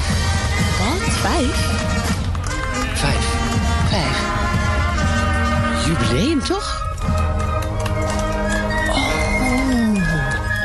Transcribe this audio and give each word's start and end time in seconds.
vijf. 0.00 0.06
Wat? 0.78 1.12
Vijf? 1.12 1.56
Vijf. 2.94 3.24
Vijf. 3.88 4.20
Jubileum, 5.86 6.44
toch? 6.44 6.80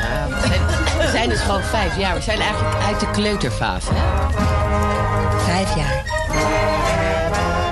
Ja, 0.02 0.27
we 0.30 0.48
zijn, 0.48 0.62
we 0.98 1.09
zijn 1.12 1.30
dus 1.30 1.40
gewoon 1.40 1.62
vijf 1.62 1.98
jaar. 1.98 2.16
We 2.16 2.21
zijn 2.21 2.40
eigenlijk 2.40 2.84
uit 2.86 3.00
de 3.00 3.12
kleuterfase, 3.12 3.90
hè? 3.94 4.30
Vijf 5.44 5.75
jaar. 5.75 6.04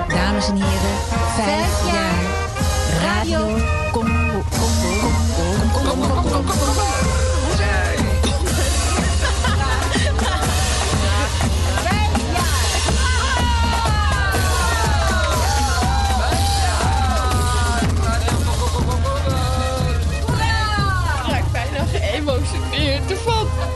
Dames 0.08 0.48
en 0.48 0.54
heren, 0.54 0.96
vijf 1.34 1.92
jaar. 1.92 2.14
Radio. 3.02 3.58
Congo. 3.92 4.42
Congo. 4.50 5.10
Congo. 5.72 6.40
Ik 6.40 7.35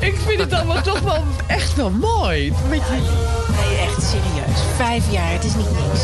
Ik 0.00 0.16
vind 0.26 0.40
het 0.40 0.52
allemaal 0.52 0.82
toch 0.92 1.00
wel 1.00 1.24
echt 1.46 1.76
wel 1.76 1.90
mooi. 1.90 2.52
Met 2.68 2.80
jullie. 2.88 3.02
Nee, 3.02 3.78
echt 3.78 4.02
serieus. 4.02 4.60
Vijf 4.76 5.12
jaar, 5.12 5.32
het 5.32 5.44
is 5.44 5.54
niet 5.54 5.70
niks. 5.70 6.00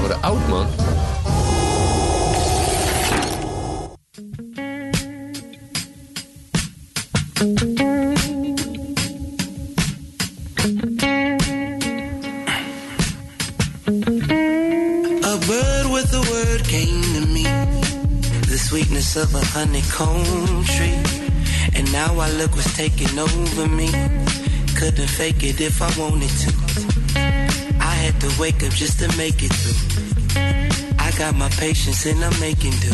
Voor 0.00 0.08
de 0.08 0.16
oud 0.20 0.48
man. 0.48 0.66
Of 19.18 19.34
a 19.34 19.44
honeycomb 19.46 20.64
tree. 20.64 20.98
And 21.74 21.90
now 21.92 22.18
I 22.20 22.30
look 22.32 22.52
what's 22.52 22.76
taking 22.76 23.18
over 23.18 23.66
me. 23.66 23.90
Couldn't 24.76 25.08
fake 25.08 25.42
it 25.42 25.60
if 25.60 25.82
I 25.82 25.90
wanted 25.98 26.30
to. 26.42 26.50
I 27.80 27.94
had 28.04 28.20
to 28.20 28.30
wake 28.38 28.62
up 28.62 28.72
just 28.72 29.00
to 29.00 29.08
make 29.16 29.42
it 29.42 29.52
through. 29.52 29.80
I 30.98 31.10
got 31.18 31.34
my 31.34 31.48
patience 31.50 32.06
and 32.06 32.24
I'm 32.24 32.38
making 32.38 32.76
do. 32.78 32.92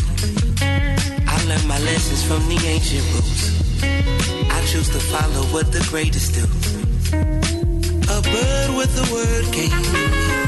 I 1.26 1.36
learned 1.46 1.68
my 1.68 1.78
lessons 1.80 2.22
from 2.24 2.42
the 2.48 2.58
ancient 2.74 3.04
rules. 3.12 3.42
I 4.50 4.64
choose 4.66 4.88
to 4.96 5.00
follow 5.00 5.42
what 5.52 5.72
the 5.72 5.84
greatest 5.90 6.34
do. 6.38 6.44
A 8.16 8.18
bird 8.22 8.70
with 8.78 8.92
a 9.04 9.06
word 9.12 9.44
came 9.52 10.44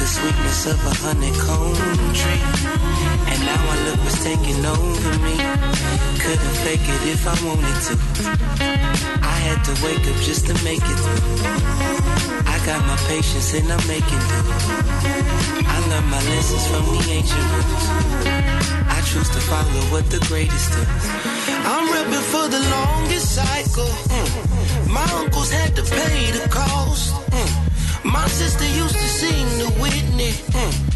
the 0.00 0.06
sweetness 0.06 0.66
of 0.66 0.78
a 0.86 0.94
honeycomb 1.04 2.14
tree. 2.14 3.29
Now 3.50 3.72
I 3.74 3.76
look 3.86 3.98
what's 4.04 4.22
taking 4.22 4.62
over 4.64 5.12
me. 5.26 5.34
Couldn't 6.22 6.56
fake 6.64 6.86
it 6.94 7.02
if 7.14 7.22
I 7.26 7.34
wanted 7.46 7.78
to. 7.86 7.94
I 9.34 9.36
had 9.46 9.60
to 9.68 9.74
wake 9.84 10.06
up 10.10 10.18
just 10.22 10.46
to 10.46 10.54
make 10.62 10.84
it 10.92 10.98
through. 11.02 11.42
I 12.54 12.56
got 12.64 12.80
my 12.86 12.98
patience 13.10 13.52
and 13.58 13.66
I'm 13.74 13.84
making 13.88 14.22
do. 14.30 14.38
I 15.74 15.76
learned 15.90 16.10
my 16.14 16.22
lessons 16.30 16.64
from 16.70 16.84
the 16.94 17.02
ancient 17.18 17.46
rules. 17.54 17.86
I 18.96 18.98
choose 19.10 19.30
to 19.36 19.40
follow 19.50 19.82
what 19.92 20.04
the 20.14 20.20
greatest 20.30 20.70
do. 20.70 20.82
I'm 21.72 21.84
repping 21.94 22.26
for 22.32 22.46
the 22.54 22.62
longest 22.76 23.34
cycle. 23.34 23.90
My 24.96 25.06
uncles 25.20 25.50
had 25.50 25.74
to 25.74 25.82
pay 25.82 26.30
the 26.38 26.46
cost. 26.48 27.14
My 28.04 28.28
sister 28.28 28.68
used 28.82 28.94
to 28.94 29.08
sing 29.20 29.46
the 29.58 29.68
Whitney. 29.82 30.89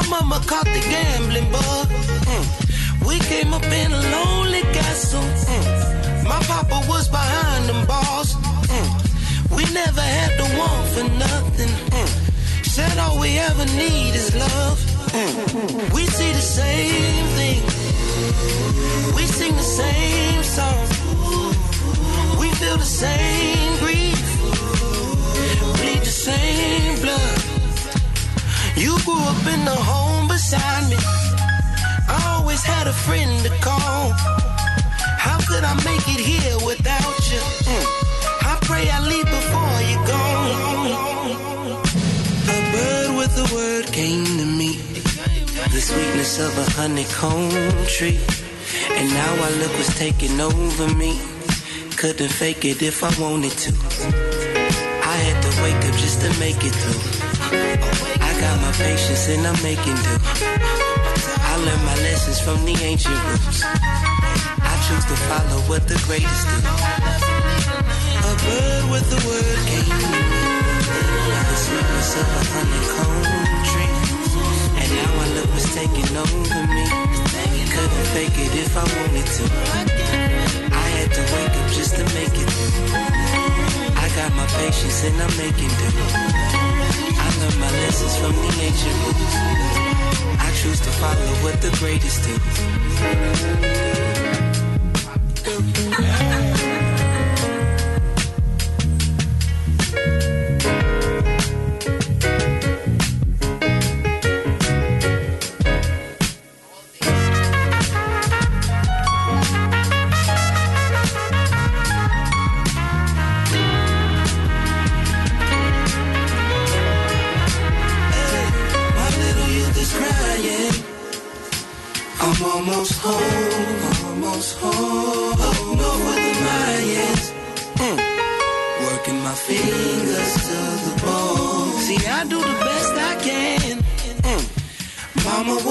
My 0.00 0.08
mama 0.08 0.40
caught 0.46 0.64
the 0.64 0.80
gambling 0.80 1.50
bug. 1.52 1.88
Mm. 2.32 3.06
We 3.06 3.18
came 3.18 3.52
up 3.52 3.64
in 3.64 3.92
a 3.92 4.02
lonely 4.16 4.62
castle. 4.72 5.20
Mm. 5.20 6.24
My 6.24 6.40
papa 6.44 6.80
was 6.88 7.08
behind 7.08 7.68
them 7.68 7.86
bars. 7.86 8.34
Mm. 8.76 9.56
We 9.56 9.64
never 9.74 10.00
had 10.00 10.32
to 10.40 10.46
want 10.58 10.88
for 10.94 11.04
nothing. 11.18 11.72
Mm. 11.96 12.64
Said 12.64 12.96
all 12.98 13.20
we 13.20 13.38
ever 13.38 13.66
need 13.76 14.14
is 14.14 14.34
love. 14.34 14.78
Mm. 15.12 15.92
We 15.94 16.06
see 16.06 16.32
the 16.32 16.46
same 16.60 17.26
thing. 17.38 17.60
We 19.16 19.26
sing 19.26 19.54
the 19.54 19.68
same 19.82 20.42
song. 20.42 20.86
We 22.40 22.48
feel 22.60 22.78
the 22.78 22.92
same 23.04 23.78
grief 23.80 24.20
bleed 25.76 26.00
the 26.00 26.06
same 26.06 27.00
blood. 27.02 27.59
You 28.80 28.96
grew 29.04 29.20
up 29.32 29.46
in 29.46 29.62
the 29.66 29.76
home 29.76 30.26
beside 30.26 30.88
me. 30.88 30.96
I 32.08 32.36
always 32.36 32.62
had 32.64 32.86
a 32.86 32.94
friend 32.94 33.44
to 33.44 33.50
call. 33.60 34.12
How 35.20 35.38
could 35.48 35.64
I 35.64 35.74
make 35.84 36.06
it 36.08 36.22
here 36.32 36.56
without 36.64 37.18
you? 37.30 37.42
Mm. 37.68 37.86
I 38.50 38.58
pray 38.62 38.88
I 38.88 39.00
leave 39.04 39.28
before 39.38 39.78
you 39.90 39.98
go. 40.08 40.22
A 42.48 42.58
bird 42.72 43.10
with 43.18 43.44
a 43.44 43.54
word 43.54 43.84
came 43.92 44.24
to 44.24 44.46
me. 44.46 44.76
The 45.74 45.80
sweetness 45.88 46.38
of 46.40 46.56
a 46.56 46.66
honeycomb 46.70 47.52
tree. 47.86 48.18
And 48.96 49.10
now 49.10 49.32
I 49.46 49.50
look 49.60 49.72
what's 49.72 49.98
taking 49.98 50.40
over 50.40 50.88
me. 50.94 51.20
Couldn't 51.98 52.32
fake 52.32 52.64
it 52.64 52.80
if 52.80 53.04
I 53.04 53.12
wanted 53.20 53.52
to. 53.64 53.72
I 55.04 55.16
had 55.26 55.38
to 55.42 55.50
wake 55.62 55.84
up 55.84 55.96
just 56.00 56.22
to 56.22 56.30
make 56.40 56.64
it 56.64 56.74
through. 56.74 58.09
I 58.40 58.42
got 58.42 58.60
my 58.62 58.72
patience 58.72 59.28
and 59.28 59.46
I'm 59.46 59.62
making 59.62 60.00
do. 60.00 60.16
I 61.44 61.60
learned 61.60 61.84
my 61.84 61.96
lessons 62.08 62.40
from 62.40 62.64
the 62.64 62.72
ancient 62.80 63.20
rules. 63.28 63.60
I 63.60 64.74
choose 64.88 65.04
to 65.12 65.16
follow 65.28 65.60
what 65.68 65.84
the 65.84 66.00
greatest 66.08 66.48
do. 66.48 66.56
A 68.24 68.32
bird 68.40 68.84
with 68.88 69.12
a 69.12 69.20
word 69.28 69.60
came 69.68 69.92
me. 69.92 70.24
The 71.52 71.56
sweetness 71.60 72.16
of 72.16 72.28
a 72.32 72.42
honeycomb 72.48 73.28
tree. 73.68 73.92
And 74.80 74.88
now 74.88 75.20
I 75.20 75.26
look 75.36 75.48
what's 75.52 75.68
taking 75.76 76.08
over 76.16 76.64
me. 76.64 76.88
Couldn't 77.68 78.08
fake 78.16 78.40
it 78.40 78.56
if 78.56 78.72
I 78.72 78.88
wanted 78.88 79.28
to. 79.36 79.44
I 80.72 80.86
had 80.96 81.12
to 81.12 81.22
wake 81.36 81.54
up 81.60 81.68
just 81.76 81.92
to 82.00 82.04
make 82.16 82.32
it 82.32 82.48
through. 82.48 82.88
I 84.00 84.08
got 84.16 84.32
my 84.32 84.48
patience 84.56 85.04
and 85.04 85.20
I'm 85.20 85.36
making 85.36 85.68
do. 85.76 87.09
Learned 87.38 87.60
my 87.60 87.70
lessons 87.70 88.16
from 88.16 88.32
the 88.32 88.50
ancient 88.60 88.96
rules. 89.04 89.34
I 90.38 90.50
choose 90.60 90.80
to 90.80 90.90
follow 90.90 91.34
what 91.44 91.60
the 91.62 91.70
greatest 91.78 92.24
do. 92.24 94.09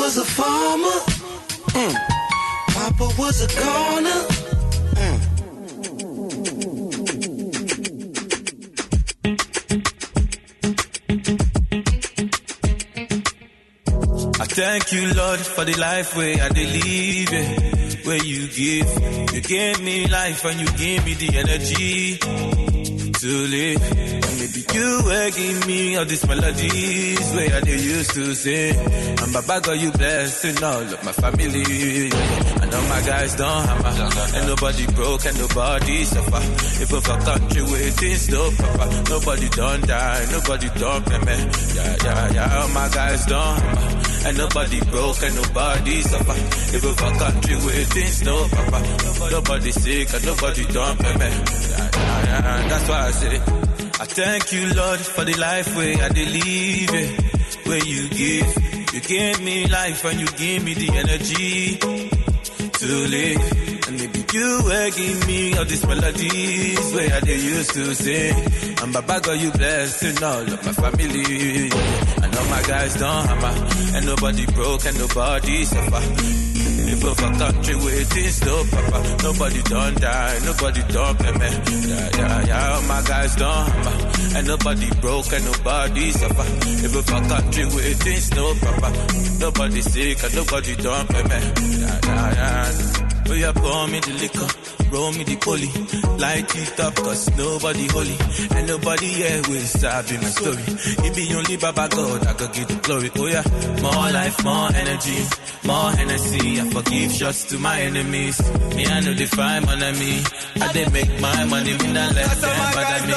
Was 0.10 0.18
a 0.18 0.26
farmer. 0.26 1.00
Mm. 1.78 1.94
Papa 2.74 3.08
was 3.22 3.42
a 3.44 3.48
goner. 3.60 4.22
Mm. 4.98 5.20
I 14.40 14.46
thank 14.46 14.92
you, 14.94 15.14
Lord, 15.14 15.40
for 15.40 15.66
the 15.66 15.78
life 15.78 16.16
where 16.18 16.42
I 16.42 16.48
live, 16.48 17.34
eh, 17.34 17.96
where 18.06 18.24
you 18.26 18.48
give. 18.48 18.90
You 19.36 19.42
gave 19.42 19.80
me 19.84 20.08
life 20.08 20.44
and 20.46 20.60
you 20.60 20.68
gave 20.76 21.06
me 21.06 21.14
the 21.14 21.38
energy 21.38 22.18
to 22.18 23.28
live. 23.28 23.99
You 24.60 25.02
will 25.06 25.32
give 25.32 25.68
me 25.68 25.96
all 25.98 26.06
these 26.06 26.28
melodies 26.28 27.34
where 27.34 27.54
I 27.56 27.60
used 27.70 28.12
to 28.14 28.34
sing. 28.36 28.76
And 28.76 29.34
Baba 29.34 29.62
got 29.62 29.80
you 29.80 29.92
blessing 29.92 30.64
all 30.64 30.82
of 30.82 31.04
my 31.04 31.12
family. 31.14 32.12
I 32.12 32.66
know 32.72 32.82
my 32.90 33.02
guys 33.02 33.36
don't 33.36 33.66
hammer. 33.66 34.38
And 34.38 34.48
nobody 34.48 34.86
broke 34.88 35.26
and 35.26 35.38
nobody 35.40 36.04
suffer. 36.04 36.42
If 36.84 36.92
of 36.94 37.08
a 37.08 37.18
country 37.24 37.62
where 37.64 37.92
things 37.92 38.30
no 38.30 38.52
proper. 38.52 38.88
Nobody 39.10 39.50
don't 39.50 39.88
die, 39.88 40.28
nobody 40.32 40.70
don't 40.80 41.06
pay. 41.06 41.40
Yeah, 41.76 41.96
yeah, 42.04 42.34
yeah. 42.34 42.62
All 42.62 42.68
my 42.70 42.90
guys 42.90 43.26
don't 43.26 43.60
hammer. 43.60 44.04
And 44.26 44.38
nobody 44.38 44.80
broke 44.92 45.24
and 45.24 45.36
nobody 45.36 46.02
suffer. 46.02 46.40
If 46.76 46.84
of 46.84 47.00
a 47.00 47.12
country 47.20 47.56
where 47.56 47.86
things 47.96 48.22
no 48.24 48.48
proper. 48.50 49.32
Nobody 49.32 49.72
sick 49.72 50.14
and 50.14 50.26
nobody 50.26 50.66
don't 50.66 51.00
pay. 51.00 51.10
Yeah, 51.10 51.90
yeah, 51.94 52.26
yeah. 52.26 52.68
That's 52.68 52.90
why 52.90 53.08
I 53.08 53.12
say. 53.12 53.59
I 54.02 54.06
thank 54.06 54.54
you, 54.54 54.74
Lord, 54.74 55.00
for 55.00 55.26
the 55.26 55.36
life 55.38 55.76
where 55.76 56.02
I 56.02 56.08
believe 56.08 56.90
it, 56.94 57.20
eh, 57.20 57.70
where 57.70 57.84
you 57.84 58.08
give. 58.08 58.94
You 58.94 59.02
gave 59.02 59.42
me 59.42 59.68
life 59.68 60.06
and 60.06 60.20
you 60.22 60.28
give 60.28 60.64
me 60.64 60.74
the 60.74 60.90
energy 60.98 61.76
to 61.78 62.88
live. 63.12 63.88
And 63.88 63.98
maybe 64.00 64.24
you 64.32 64.62
will 64.64 64.92
give 64.92 65.28
me 65.28 65.58
all 65.58 65.66
these 65.66 65.86
melodies 65.86 66.94
where 66.94 67.12
I 67.14 67.20
used 67.28 67.74
to 67.74 67.94
sing. 67.94 68.36
And 68.82 68.94
Baba 68.94 69.20
got 69.20 69.38
you 69.38 69.52
blessing 69.52 70.24
all 70.24 70.48
of 70.48 70.66
my 70.66 70.72
family. 70.72 71.70
I 72.24 72.28
know 72.32 72.46
my 72.50 72.62
guys 72.64 72.96
don't 72.96 73.26
hammer, 73.28 73.56
and 73.98 74.06
nobody 74.06 74.46
broke 74.46 74.86
and 74.86 74.98
nobody 74.98 75.66
suffer. 75.66 76.49
Of 77.00 77.18
a 77.18 77.38
country 77.40 77.76
things 78.04 78.46
no 78.46 78.64
papa, 78.70 79.18
nobody 79.24 79.62
don't 79.64 80.02
die, 80.02 80.40
nobody 80.46 80.82
don't 80.94 81.20
pay 81.20 81.32
me. 81.32 81.50
Yeah, 81.88 82.10
yeah, 82.18 82.46
yeah, 82.46 82.74
all 82.76 82.82
my 82.84 83.02
guys 83.02 83.36
don't 83.36 83.68
hammer, 83.70 84.38
and 84.38 84.48
nobody 84.48 84.90
broke 85.02 85.32
and 85.34 85.46
nobody 85.46 86.12
suffer. 86.12 86.98
Of 87.00 87.10
a 87.10 87.30
country 87.30 87.64
things 87.94 88.32
no 88.36 88.54
papa, 88.56 89.08
nobody 89.40 89.82
sick 89.82 90.24
and 90.24 90.36
nobody 90.36 90.76
don't 90.76 91.10
pay 91.10 91.24
me. 91.24 91.80
Yeah, 91.80 92.00
yeah, 92.04 92.34
yeah. 92.34 93.09
Oh, 93.30 93.34
yeah, 93.36 93.52
pour 93.54 93.88
me 93.88 94.00
the 94.00 94.14
liquor, 94.18 94.50
roll 94.90 95.12
me 95.14 95.24
the 95.24 95.36
poly, 95.38 95.70
light 96.18 96.50
it 96.50 96.80
up, 96.80 96.96
cause 96.96 97.30
nobody 97.38 97.86
holy, 97.94 98.18
and 98.58 98.68
nobody 98.68 99.06
here 99.06 99.42
will 99.48 99.62
sabi 99.70 100.18
my 100.18 100.30
story. 100.34 100.66
It 101.06 101.14
be 101.16 101.30
only 101.38 101.58
Baba 101.58 101.88
God, 101.94 102.26
I 102.26 102.34
could 102.34 102.54
give 102.54 102.68
the 102.68 102.76
glory. 102.82 103.10
Oh, 103.16 103.28
yeah, 103.30 103.46
more 103.86 104.10
life, 104.10 104.44
more 104.44 104.70
energy, 104.74 105.20
more 105.64 105.92
Hennessy. 105.94 106.60
I 106.60 106.70
forgive 106.74 107.12
shots 107.14 107.46
to 107.54 107.60
my 107.60 107.80
enemies. 107.82 108.38
Me, 108.76 108.86
I 108.86 109.00
know 109.02 109.14
they 109.14 109.30
find 109.30 109.66
my 109.66 109.74
enemy. 109.78 110.26
I 110.58 110.68
they 110.74 110.90
make 110.90 111.14
my 111.22 111.46
money, 111.46 111.74
me 111.78 111.88
not 111.94 112.10
let 112.18 112.34
them 112.34 112.58
bother 112.74 113.02
me. 113.06 113.14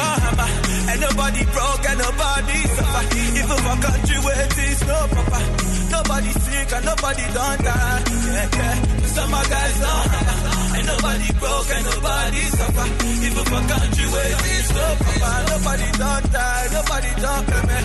And 0.92 1.00
nobody 1.00 1.42
broke, 1.56 1.84
and 1.88 1.98
nobody 2.04 2.58
suffer. 2.76 3.02
Even 3.16 3.58
for 3.64 3.76
country 3.80 4.18
where 4.28 4.44
things 4.60 4.80
no 4.84 4.98
proper. 5.08 5.42
Nobody 5.88 6.30
sick, 6.36 6.68
and 6.76 6.84
nobody 6.84 7.24
don't 7.32 7.60
die. 7.64 8.04
Yeah, 8.28 8.48
yeah. 8.60 8.91
Some 9.12 9.34
of 9.34 9.50
guys 9.50 9.76
hammer. 9.84 10.76
Ain't 10.76 10.86
nobody 10.86 11.28
broke, 11.38 11.70
ain't 11.76 11.84
nobody 11.84 12.42
suffer. 12.56 12.86
Even 13.26 13.44
for 13.50 13.62
country 13.72 14.06
where 14.12 14.32
things 14.42 14.70
no 14.72 14.86
proper. 15.02 15.36
Nobody 15.52 15.88
don't 16.02 16.26
die, 16.32 16.66
nobody 16.72 17.10
don't 17.24 17.44
pay 17.46 17.62
me. 17.68 17.82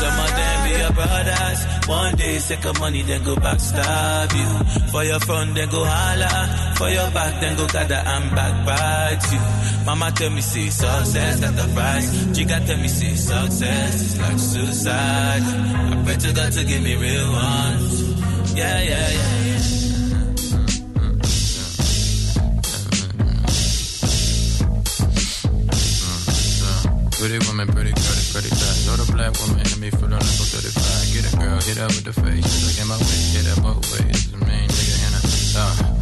Some 0.00 0.18
of 0.24 0.30
them 0.38 0.56
be 0.64 0.72
your 0.78 0.92
brothers. 0.92 1.60
One 1.88 2.14
day, 2.16 2.38
second 2.38 2.78
money, 2.80 3.02
then 3.02 3.22
go 3.24 3.34
backstab 3.36 4.30
you. 4.40 4.50
For 4.92 5.02
your 5.04 5.20
front, 5.20 5.54
then 5.54 5.68
go 5.70 5.84
holla. 5.84 6.74
For 6.76 6.88
your 6.88 7.10
back, 7.10 7.40
then 7.40 7.56
go 7.56 7.66
gather 7.66 7.94
and 7.94 8.30
backbite 8.36 9.32
you. 9.32 9.40
Mama 9.86 10.10
tell 10.12 10.30
me, 10.30 10.40
see, 10.40 10.70
success 10.70 11.40
got 11.40 11.54
the 11.56 11.72
price. 11.74 12.36
Chica 12.36 12.60
tell 12.66 12.76
me, 12.78 12.88
see, 12.88 13.14
success 13.16 13.94
is 14.02 14.18
like 14.20 14.38
suicide. 14.38 15.42
I 15.42 16.02
pray 16.04 16.16
to 16.16 16.32
God 16.32 16.52
to 16.52 16.64
give 16.64 16.82
me 16.82 16.94
real 16.96 17.32
ones. 17.32 18.02
Yeah, 18.56 18.80
yeah, 18.82 19.10
yeah, 19.10 19.55
Pretty 27.26 27.44
woman, 27.48 27.66
pretty 27.66 27.90
girl, 27.90 28.22
pretty 28.30 28.50
thighs. 28.50 28.86
Or 28.86 29.04
the 29.04 29.12
black 29.12 29.34
woman, 29.40 29.58
enemy 29.58 29.90
for 29.90 30.06
the 30.06 30.14
level 30.14 30.46
35. 30.46 31.12
Get 31.12 31.26
it, 31.26 31.36
girl, 31.40 31.58
hit 31.58 31.76
up 31.76 31.88
with 31.88 32.04
the 32.04 32.12
face. 32.12 32.46
Look 32.62 32.78
in 32.78 32.86
my 32.86 32.94
way, 32.94 33.22
hit 33.34 33.46
her 33.50 33.62
both 33.62 33.82
ways. 33.98 34.30
Main 34.46 34.68
nigga 34.70 34.94
in 34.94 35.12
her. 35.12 35.90
Uh. 35.90 35.95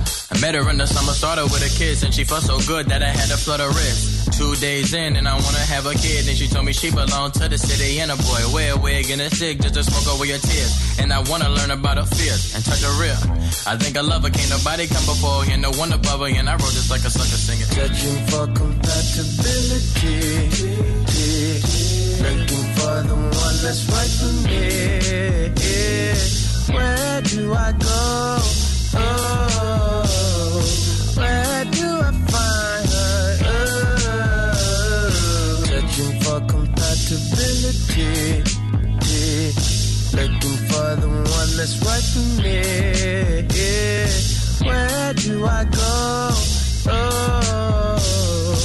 Met 0.45 0.57
her 0.57 0.69
in 0.69 0.77
the 0.77 0.87
summer, 0.87 1.13
started 1.13 1.45
with 1.45 1.65
a 1.65 1.73
kiss, 1.73 2.03
and 2.03 2.13
she 2.13 2.23
felt 2.23 2.43
so 2.43 2.61
good 2.69 2.85
that 2.93 3.03
I 3.03 3.09
had 3.09 3.31
to 3.33 3.37
flutter 3.39 3.67
wrist. 3.69 4.31
Two 4.37 4.55
days 4.57 4.93
in, 4.93 5.17
and 5.17 5.27
I 5.27 5.33
wanna 5.41 5.65
have 5.73 5.87
a 5.87 5.95
kid, 5.95 6.29
and 6.29 6.37
she 6.37 6.49
told 6.49 6.67
me 6.67 6.75
she 6.75 6.91
belonged 6.91 7.33
to 7.41 7.49
the 7.49 7.57
city, 7.57 7.99
and 8.01 8.13
a 8.13 8.17
boy 8.17 8.45
wear 8.53 8.75
a 8.75 8.77
wig 8.77 9.09
and 9.09 9.23
a 9.23 9.31
stick 9.35 9.59
just 9.63 9.73
to 9.73 9.83
smoke 9.83 10.05
away 10.15 10.29
your 10.29 10.39
tears. 10.39 11.01
And 11.01 11.15
I 11.15 11.21
wanna 11.21 11.49
learn 11.49 11.71
about 11.71 11.97
her 11.97 12.05
fears 12.05 12.55
and 12.55 12.63
touch 12.63 12.83
her 12.85 12.93
real. 13.01 13.17
I 13.65 13.79
think 13.81 13.97
I 13.97 14.03
love 14.03 14.23
her, 14.25 14.29
can't 14.29 14.51
nobody 14.51 14.87
come 14.87 15.07
before 15.07 15.47
her, 15.49 15.57
no 15.57 15.73
one 15.81 15.95
above 15.95 16.21
her, 16.21 16.29
and 16.29 16.47
I 16.47 16.61
wrote 16.61 16.77
this 16.77 16.91
like 16.91 17.05
a 17.09 17.11
sucker 17.11 17.41
singer. 17.41 17.65
Judging 17.73 18.27
for 18.29 18.45
compatibility, 18.53 20.45
looking 22.21 22.67
for 22.77 23.01
the 23.01 23.17
one 23.17 23.57
that's 23.65 23.89
right 23.89 24.13
for 24.21 24.33
me. 24.45 24.61
Where 26.77 27.23
do 27.33 27.55
I 27.55 27.73
go? 27.81 28.45
Oh, 28.97 30.04
where 31.17 31.65
do 31.65 31.87
I 31.87 32.13
find 32.33 32.89
her? 32.95 33.65
Searching 35.67 36.15
for 36.21 36.41
compatibility, 36.47 38.43
looking 40.17 40.59
for 40.69 40.89
the 40.97 41.09
one 41.09 41.51
that's 41.57 41.77
right 41.85 42.07
for 42.13 42.27
me. 42.43 42.59
Where 44.67 45.13
do 45.15 45.45
I 45.47 45.65
go? 45.65 46.31
Oh, 46.87 48.57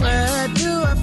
where 0.00 0.48
do 0.48 0.70
I 0.82 0.94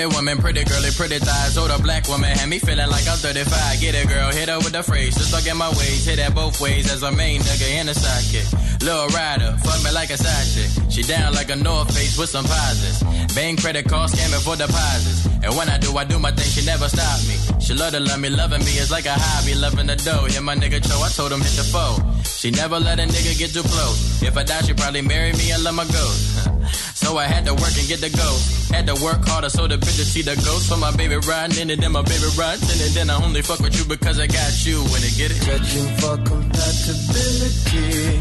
Pretty 0.00 0.16
woman, 0.16 0.38
pretty 0.38 0.64
girly, 0.64 0.88
pretty 0.96 1.18
thighs. 1.18 1.58
Older 1.58 1.76
black 1.76 2.08
woman 2.08 2.30
had 2.30 2.48
me 2.48 2.58
feeling 2.58 2.88
like 2.88 3.06
I'm 3.06 3.20
35. 3.20 3.80
Get 3.80 3.94
it, 3.94 4.08
girl, 4.08 4.32
hit 4.32 4.48
her 4.48 4.56
with 4.56 4.72
the 4.72 4.82
phrase. 4.82 5.14
Just 5.14 5.30
look 5.30 5.46
at 5.46 5.54
my 5.54 5.68
ways, 5.76 6.06
hit 6.06 6.16
that 6.16 6.34
both 6.34 6.58
ways 6.58 6.90
as 6.90 7.02
a 7.02 7.12
main 7.12 7.42
nigga 7.42 7.68
and 7.76 7.90
a 7.90 7.92
sidekick. 7.92 8.48
Little 8.80 9.08
rider, 9.08 9.52
fuck 9.60 9.84
me 9.84 9.92
like 9.92 10.08
a 10.08 10.16
side 10.16 10.48
chick. 10.48 10.72
She 10.90 11.02
down 11.02 11.34
like 11.34 11.50
a 11.50 11.56
North 11.56 11.92
Face 11.92 12.16
with 12.16 12.30
some 12.30 12.46
posits. 12.46 13.02
Bang 13.34 13.58
credit 13.58 13.90
card 13.90 14.08
scamming 14.08 14.40
for 14.40 14.56
deposits. 14.56 15.26
And 15.44 15.54
when 15.54 15.68
I 15.68 15.76
do, 15.76 15.94
I 15.94 16.04
do 16.04 16.18
my 16.18 16.30
thing, 16.30 16.48
she 16.48 16.64
never 16.64 16.88
stop 16.88 17.20
me. 17.28 17.36
She 17.60 17.74
love 17.74 17.92
to 17.92 18.00
love 18.00 18.20
me, 18.20 18.30
loving 18.30 18.64
me 18.64 18.80
is 18.80 18.90
like 18.90 19.04
a 19.04 19.12
hobby. 19.12 19.52
Loving 19.52 19.86
the 19.86 19.96
dough, 19.96 20.24
hit 20.24 20.40
my 20.42 20.56
nigga 20.56 20.80
Joe, 20.80 20.96
I 21.04 21.10
told 21.10 21.30
him 21.30 21.44
hit 21.44 21.60
the 21.60 21.64
foe. 21.68 22.00
She 22.24 22.50
never 22.50 22.80
let 22.80 22.98
a 23.00 23.04
nigga 23.04 23.38
get 23.38 23.52
too 23.52 23.60
close. 23.68 24.22
If 24.22 24.34
I 24.34 24.44
die, 24.44 24.62
she 24.62 24.72
probably 24.72 25.02
marry 25.02 25.34
me 25.34 25.50
and 25.52 25.62
let 25.62 25.74
my 25.74 25.84
ghost. 25.84 26.48
So 27.10 27.18
I 27.18 27.26
had 27.26 27.44
to 27.46 27.54
work 27.54 27.76
and 27.76 27.88
get 27.88 28.00
the 28.00 28.08
ghost. 28.08 28.70
Had 28.70 28.86
to 28.86 28.94
work 29.02 29.26
harder 29.26 29.50
so 29.50 29.66
the 29.66 29.74
bitch 29.74 29.98
see 30.06 30.22
the 30.22 30.36
ghost. 30.46 30.68
For 30.68 30.76
my 30.76 30.94
baby 30.94 31.16
riding 31.16 31.58
in 31.58 31.68
it, 31.70 31.80
then 31.80 31.90
my 31.90 32.02
baby 32.02 32.28
riding 32.38 32.70
in 32.70 32.80
it. 32.86 32.94
Then 32.94 33.10
I 33.10 33.20
only 33.20 33.42
fuck 33.42 33.58
with 33.58 33.76
you 33.76 33.84
because 33.84 34.20
I 34.20 34.28
got 34.28 34.64
you. 34.64 34.78
When 34.94 35.02
it 35.02 35.16
get 35.18 35.32
it? 35.34 35.42
Judging 35.42 35.88
for 35.98 36.16
compatibility, 36.22 38.14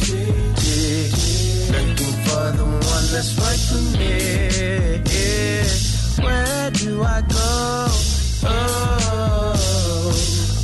looking 1.70 2.16
for 2.26 2.50
the 2.58 2.66
one 2.66 3.06
that's 3.14 3.38
right 3.38 3.62
for 3.70 3.78
me. 3.94 5.06
Where 6.26 6.72
do 6.72 7.04
I 7.04 7.22
go? 7.30 7.86
Oh, 8.50 9.54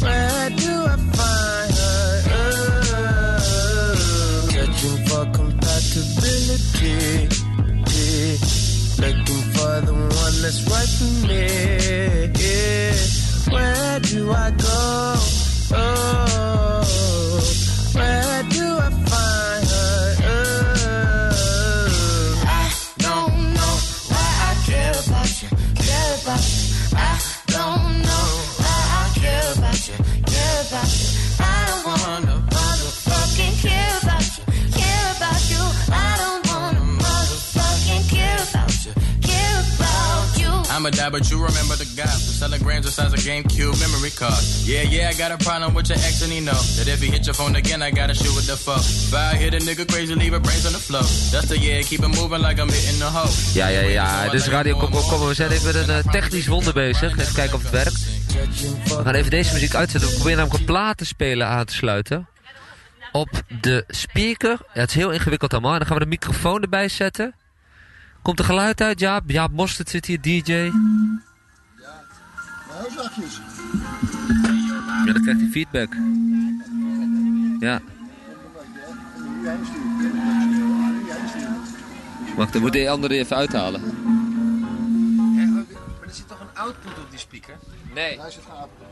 where 0.02 0.50
do 0.50 0.66
I 0.66 0.98
find 1.14 1.74
her? 1.78 2.26
Oh, 2.98 4.50
judging 4.50 4.98
for 5.06 5.30
compatibility, 5.30 7.30
for 9.76 9.86
the 9.86 9.94
one 9.94 10.36
that's 10.42 10.62
right 10.70 10.90
for 10.98 11.12
me. 11.28 11.48
Where 13.54 14.00
do 14.00 14.32
I 14.32 14.52
go? 14.52 15.16
Oh, 15.78 16.25
I'ma 40.86 40.98
die, 41.02 41.10
but 41.10 41.32
you 41.32 41.38
remember 41.42 41.76
the 41.76 41.90
guy 41.98 42.06
from 42.06 42.38
telegrams 42.38 42.86
the 42.86 42.92
size 42.92 43.12
of 43.12 43.18
GameCube 43.18 43.74
memory 43.82 44.12
card. 44.12 44.38
Yeah, 44.70 44.84
yeah, 44.84 45.10
I 45.10 45.14
got 45.18 45.32
a 45.32 45.38
problem 45.44 45.74
with 45.74 45.90
your 45.90 45.98
ex 45.98 46.22
and 46.22 46.32
he 46.32 46.42
know 46.42 46.62
that 46.78 46.88
if 46.88 47.02
he 47.02 47.10
hit 47.10 47.26
your 47.26 47.34
phone 47.34 47.56
again, 47.56 47.82
I 47.82 47.90
gotta 47.90 48.14
shoot 48.14 48.36
with 48.36 48.46
the 48.46 48.56
fuck. 48.56 48.86
I 49.18 49.36
hit 49.36 49.56
a 49.56 49.62
nigga 49.66 49.90
crazy, 49.90 50.14
leave 50.14 50.34
a 50.34 50.40
brains 50.40 50.66
on 50.68 50.74
the 50.74 50.80
floor. 50.80 51.02
That's 51.34 51.48
the 51.50 51.58
yeah, 51.58 51.82
keep 51.82 52.02
it 52.02 52.14
moving 52.14 52.42
like 52.42 52.60
I'm 52.62 52.70
hitting 52.70 53.00
the 53.00 53.10
hoe. 53.10 53.32
Ja, 53.54 53.68
ja, 53.68 53.82
ja. 53.82 54.30
Dit 54.30 54.42
is 54.42 54.48
Radio 54.48 54.78
Kom, 54.78 54.92
kom, 54.92 55.02
kom. 55.02 55.28
We 55.28 55.34
zijn 55.34 55.52
even 55.52 55.66
met 55.66 55.76
een 55.76 55.90
eh, 55.90 56.12
technisch 56.12 56.48
wonder 56.48 56.74
bezig. 56.74 57.18
Even 57.18 57.34
kijken 57.34 57.56
of 57.56 57.62
het 57.62 57.72
werkt. 57.72 58.06
We 58.86 59.04
gaan 59.04 59.16
even 59.16 59.32
deze 59.32 59.54
muziek 59.54 59.76
uitzetten. 59.76 60.10
We 60.10 60.16
proberen 60.16 60.38
namelijk 60.38 60.60
een 60.60 60.74
platenspelen 60.74 61.48
aan 61.48 61.66
te 61.66 61.74
sluiten. 61.74 62.28
Op 63.12 63.42
de 63.62 63.84
speaker. 63.88 64.58
Ja, 64.74 64.80
het 64.82 64.90
is 64.90 64.96
heel 64.96 65.12
ingewikkeld 65.12 65.52
allemaal. 65.52 65.72
En 65.72 65.78
dan 65.78 65.88
gaan 65.88 65.98
we 65.98 66.04
de 66.04 66.10
microfoon 66.10 66.62
erbij 66.62 66.88
zetten. 66.88 67.36
Komt 68.26 68.40
er 68.40 68.46
geluid 68.46 68.82
uit, 68.82 69.00
Jaap? 69.00 69.30
Jaap 69.30 69.52
Mostert 69.52 69.90
zit 69.90 70.06
hier, 70.06 70.22
DJ. 70.22 70.52
Heel 70.52 70.72
zachtjes. 72.98 73.40
Ja, 75.06 75.14
dan 75.14 75.22
krijgt 75.22 75.42
hij 75.42 75.50
feedback. 75.52 75.96
Ja. 77.60 77.82
Wacht, 82.36 82.54
dan 82.54 82.62
moet 82.62 82.72
die 82.72 82.90
andere 82.90 83.14
even 83.14 83.36
uithalen. 83.36 83.82
Maar 85.36 86.08
er 86.08 86.14
zit 86.14 86.28
toch 86.28 86.40
een 86.40 86.58
output 86.58 86.92
op 86.92 87.10
die 87.10 87.20
speaker? 87.20 87.56
Nee. 87.94 88.20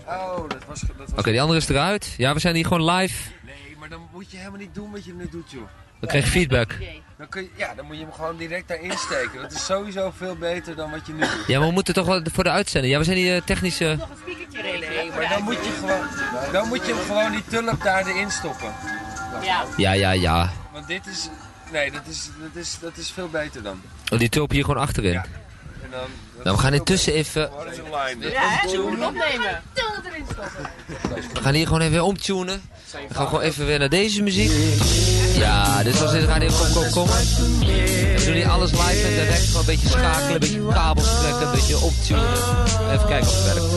Oh, 0.06 0.50
dat 0.50 0.66
was... 0.68 0.82
Dat 0.82 0.96
was 0.98 1.10
Oké, 1.12 1.32
die 1.32 1.42
andere 1.42 1.60
is 1.60 1.70
eruit. 1.70 2.14
Ja, 2.18 2.34
we 2.34 2.40
zijn 2.40 2.56
hier 2.56 2.66
gewoon 2.66 2.92
live. 2.92 3.32
Nee, 3.46 3.76
maar 3.80 3.90
dan 3.90 4.08
moet 4.12 4.32
je 4.32 4.38
helemaal 4.38 4.60
niet 4.60 4.76
doen 4.76 4.92
wat 4.92 5.06
je 5.06 5.14
nu 5.14 5.30
doet, 5.30 5.52
joh. 5.52 5.70
Dan 6.04 6.12
krijg 6.12 6.26
je 6.26 6.32
feedback. 6.40 6.78
Dan 7.18 7.30
kun 7.30 7.42
je, 7.42 7.50
ja, 7.56 7.74
dan 7.76 7.86
moet 7.86 7.96
je 7.98 8.02
hem 8.02 8.12
gewoon 8.14 8.38
direct 8.38 8.68
daarin 8.68 8.98
steken. 8.98 9.42
Dat 9.42 9.52
is 9.52 9.66
sowieso 9.66 10.14
veel 10.18 10.36
beter 10.36 10.76
dan 10.76 10.92
wat 10.92 11.08
je 11.08 11.14
nu 11.14 11.20
doet. 11.20 11.44
Ja, 11.48 11.60
maar 11.60 11.68
we 11.68 11.74
moeten 11.74 11.94
toch 11.94 12.06
wel 12.06 12.22
voor 12.34 12.44
de 12.44 12.50
uitzending. 12.50 12.94
Ja, 12.94 13.00
we 13.00 13.06
zijn 13.06 13.18
hier 13.18 13.36
eh, 13.36 13.42
technische... 13.42 13.86
Nee, 13.86 15.12
maar 15.16 15.30
dan 15.30 15.44
moet 15.44 15.56
je 15.56 15.72
gewoon, 15.80 16.08
dan 16.52 16.68
moet 16.68 16.86
je 16.86 16.94
hem 16.94 17.06
gewoon 17.06 17.32
die 17.32 17.44
tulp 17.50 17.84
daar 17.84 18.08
erin 18.08 18.32
stoppen. 18.32 18.74
Ja. 19.42 19.66
Ja, 19.78 19.92
ja, 19.92 20.12
ja. 20.12 20.52
Want 20.72 20.88
dit 20.88 21.06
is, 21.08 21.30
nee, 21.72 21.92
dat 21.92 22.02
is, 22.10 22.30
dat 22.42 22.62
is, 22.64 22.78
dat 22.82 22.98
is 22.98 23.12
veel 23.12 23.30
beter 23.30 23.64
dan. 23.64 23.82
Oh, 24.12 24.20
die 24.20 24.30
tulp 24.30 24.52
hier 24.52 24.66
gewoon 24.66 24.82
achterin. 24.82 25.12
Ja. 25.12 25.26
En 25.84 25.90
dan, 25.92 26.08
Nou, 26.44 26.56
we 26.56 26.62
gaan 26.62 26.74
intussen 26.74 27.14
even... 27.14 27.50
What 27.50 27.72
is 27.72 27.78
een 27.78 27.84
line? 27.84 28.32
Ja, 28.32 28.42
hè? 28.42 28.70
Ze 28.70 28.78
moeten 28.78 29.08
opnemen. 29.08 29.62
Til 29.74 29.86
erin 30.06 30.26
stoppen. 30.32 30.70
We 31.34 31.42
gaan 31.42 31.54
hier 31.54 31.66
gewoon 31.66 31.82
even 31.82 31.94
weer 31.94 32.04
omtunen. 32.04 32.62
We 33.08 33.14
gaan 33.14 33.28
gewoon 33.28 33.42
even 33.42 33.66
weer 33.66 33.80
naar 33.80 33.90
deze 33.90 34.24
muziek. 34.24 34.52
Ja, 35.36 35.84
dit 35.84 36.00
was 36.00 36.12
dit 36.12 36.24
Radio 36.24 36.50
Kom 36.50 36.74
Kom 36.74 36.90
Kom. 36.90 37.08
We 37.08 38.22
doen 38.26 38.34
hier 38.34 38.50
alles 38.50 38.72
live 38.72 39.08
en 39.08 39.14
direct. 39.14 39.46
Gewoon 39.46 39.60
een 39.60 39.66
beetje 39.66 39.90
schakelen, 39.90 40.34
een 40.34 40.40
beetje 40.40 40.68
kabels 40.74 41.08
trekken, 41.20 41.48
een 41.48 41.52
beetje 41.52 41.78
optunen. 41.78 42.24
Even 42.92 43.08
kijken 43.08 43.28
of 43.28 43.36
het 43.36 43.54
werkt. 43.54 43.72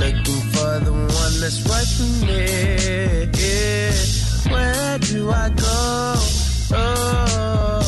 Looking 0.00 0.40
for 0.52 0.80
the 0.80 0.92
one 0.92 1.40
that's 1.40 1.60
right 1.68 1.86
for 1.86 2.08
me. 2.24 3.28
Where 4.50 4.98
do 4.98 5.30
I 5.30 5.50
go? 5.56 6.14
Oh, 6.72 7.79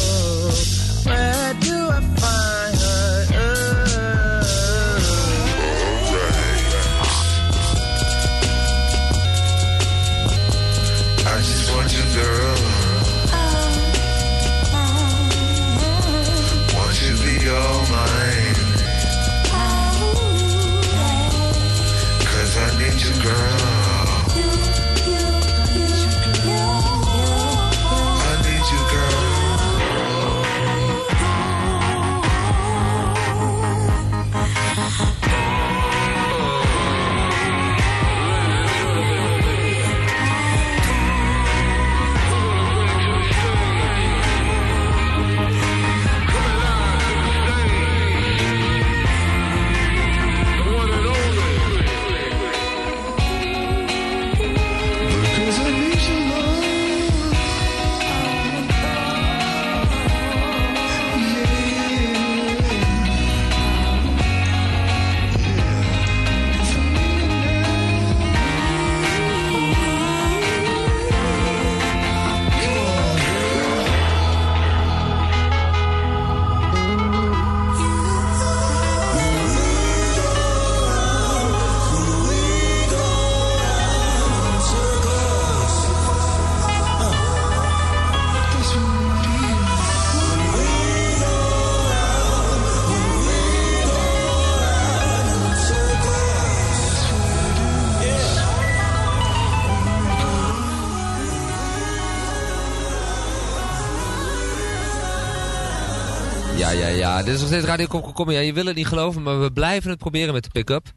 Dit 107.17 107.35
is 107.35 107.41
nog 107.41 107.49
steeds 107.49 107.67
Radio 107.67 107.87
Kom. 107.87 108.31
Ja, 108.31 108.41
je 108.41 108.53
wil 108.53 108.67
het 108.67 108.77
niet 108.77 108.87
geloven, 108.87 109.23
maar 109.23 109.41
we 109.41 109.53
blijven 109.53 109.91
het 109.91 109.99
proberen 109.99 110.33
met 110.33 110.45
de 110.45 110.51
pick-up. 110.51 110.93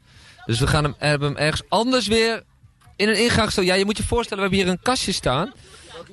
Dus 0.46 0.60
we 0.60 0.66
gaan 0.66 0.84
hem, 0.84 0.94
hebben 0.98 1.28
hem 1.28 1.36
ergens 1.36 1.62
anders 1.68 2.06
weer 2.06 2.42
in 2.96 3.08
een 3.08 3.22
ingang 3.22 3.50
staan. 3.50 3.64
Ja, 3.64 3.74
je 3.74 3.84
moet 3.84 3.96
je 3.96 4.02
voorstellen, 4.02 4.42
we 4.42 4.48
hebben 4.48 4.66
hier 4.66 4.78
een 4.78 4.82
kastje 4.82 5.12
staan. 5.12 5.52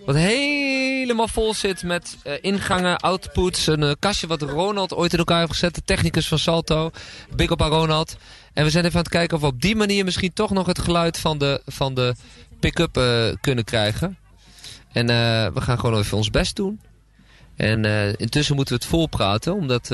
Wat 0.06 0.16
helemaal 0.16 1.28
vol 1.28 1.54
zit 1.54 1.84
met 1.84 2.18
eh, 2.24 2.34
ingangen, 2.42 2.98
outputs. 2.98 3.68
Een 3.68 3.84
eh, 3.84 3.92
kastje 4.00 4.28
wat 4.28 4.42
Ronald 4.42 4.94
ooit 4.94 5.14
in 5.14 5.20
elkaar 5.20 5.40
heeft 5.40 5.52
gezet. 5.52 5.76
De 5.76 5.84
technicus 5.86 6.28
van 6.28 6.40
Salto. 6.40 6.92
Big 7.36 7.52
op 7.52 7.62
aan 7.62 7.70
Ronald. 7.70 8.16
En 8.54 8.64
we 8.64 8.70
zijn 8.70 8.86
even 8.86 8.98
aan 8.98 9.04
het 9.04 9.14
kijken 9.14 9.36
of 9.36 9.42
we 9.42 9.50
op 9.50 9.62
die 9.62 9.76
manier 9.76 10.06
misschien 10.06 10.34
toch 10.34 10.52
nog 10.52 10.66
het 10.66 10.80
geluid 10.80 11.20
van 11.20 11.38
de, 11.38 11.62
van 11.66 11.94
de 11.94 12.16
pick-up 12.60 12.98
eh, 12.98 13.28
kunnen 13.42 13.64
krijgen. 13.64 14.18
En 14.92 15.08
we 15.54 15.62
gaan 15.62 15.80
gewoon 15.80 16.00
even 16.00 16.18
ons 16.18 16.30
best 16.30 16.56
doen. 16.56 16.80
En 17.64 17.86
eh, 17.86 18.14
intussen 18.18 18.56
moeten 18.56 18.76
we 18.76 18.82
het 18.82 18.90
volpraten, 18.90 19.54
omdat 19.54 19.84
eh, 19.84 19.90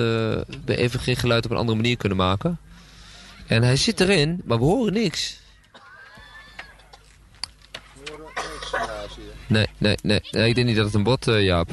we 0.66 0.78
even 0.78 1.00
geen 1.00 1.16
geluid 1.16 1.46
op 1.46 1.52
een 1.52 1.58
andere 1.58 1.78
manier 1.78 1.98
kunnen 1.98 2.18
maken. 2.18 2.60
En 3.48 3.64
hij 3.64 3.76
zit 3.76 4.00
erin, 4.00 4.42
maar 4.46 4.58
we 4.58 4.64
horen 4.64 4.94
niks. 4.94 5.40
Nee, 9.48 9.68
nee, 9.78 9.98
nee. 10.02 10.20
nee 10.32 10.50
ik 10.50 10.56
denk 10.56 10.68
niet 10.68 10.76
dat 10.76 10.86
het 10.86 10.94
een 10.94 11.04
bot, 11.04 11.28
eh 11.28 11.44
Jaap. 11.44 11.72